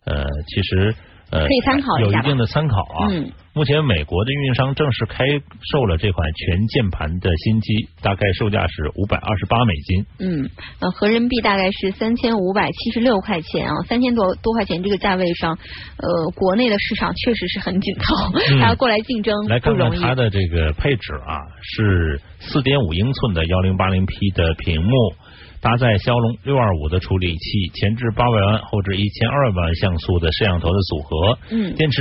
[0.07, 0.95] 呃，其实
[1.31, 3.09] 呃可以参考有一定的参考啊。
[3.11, 5.25] 嗯目前美国的运营商正式开
[5.73, 10.07] 售了这款全键盘的新机，大概售价是五百二十八美金。
[10.21, 15.59] 嗯，呃，合人民币大概是三千五百七十六块钱啊，三千多多块钱这个价位上，
[15.99, 19.77] 呃，国内的市场确实是很紧凑，嗯还要过来竞争来看。
[19.77, 24.91] 看它的这个配置啊，是四点五英寸的幺零八零 P 的屏幕，
[25.63, 31.99] 搭载骁龙六二五的处理器，前置八百万，后置一千二百万像素的摄像头的组合，嗯电池。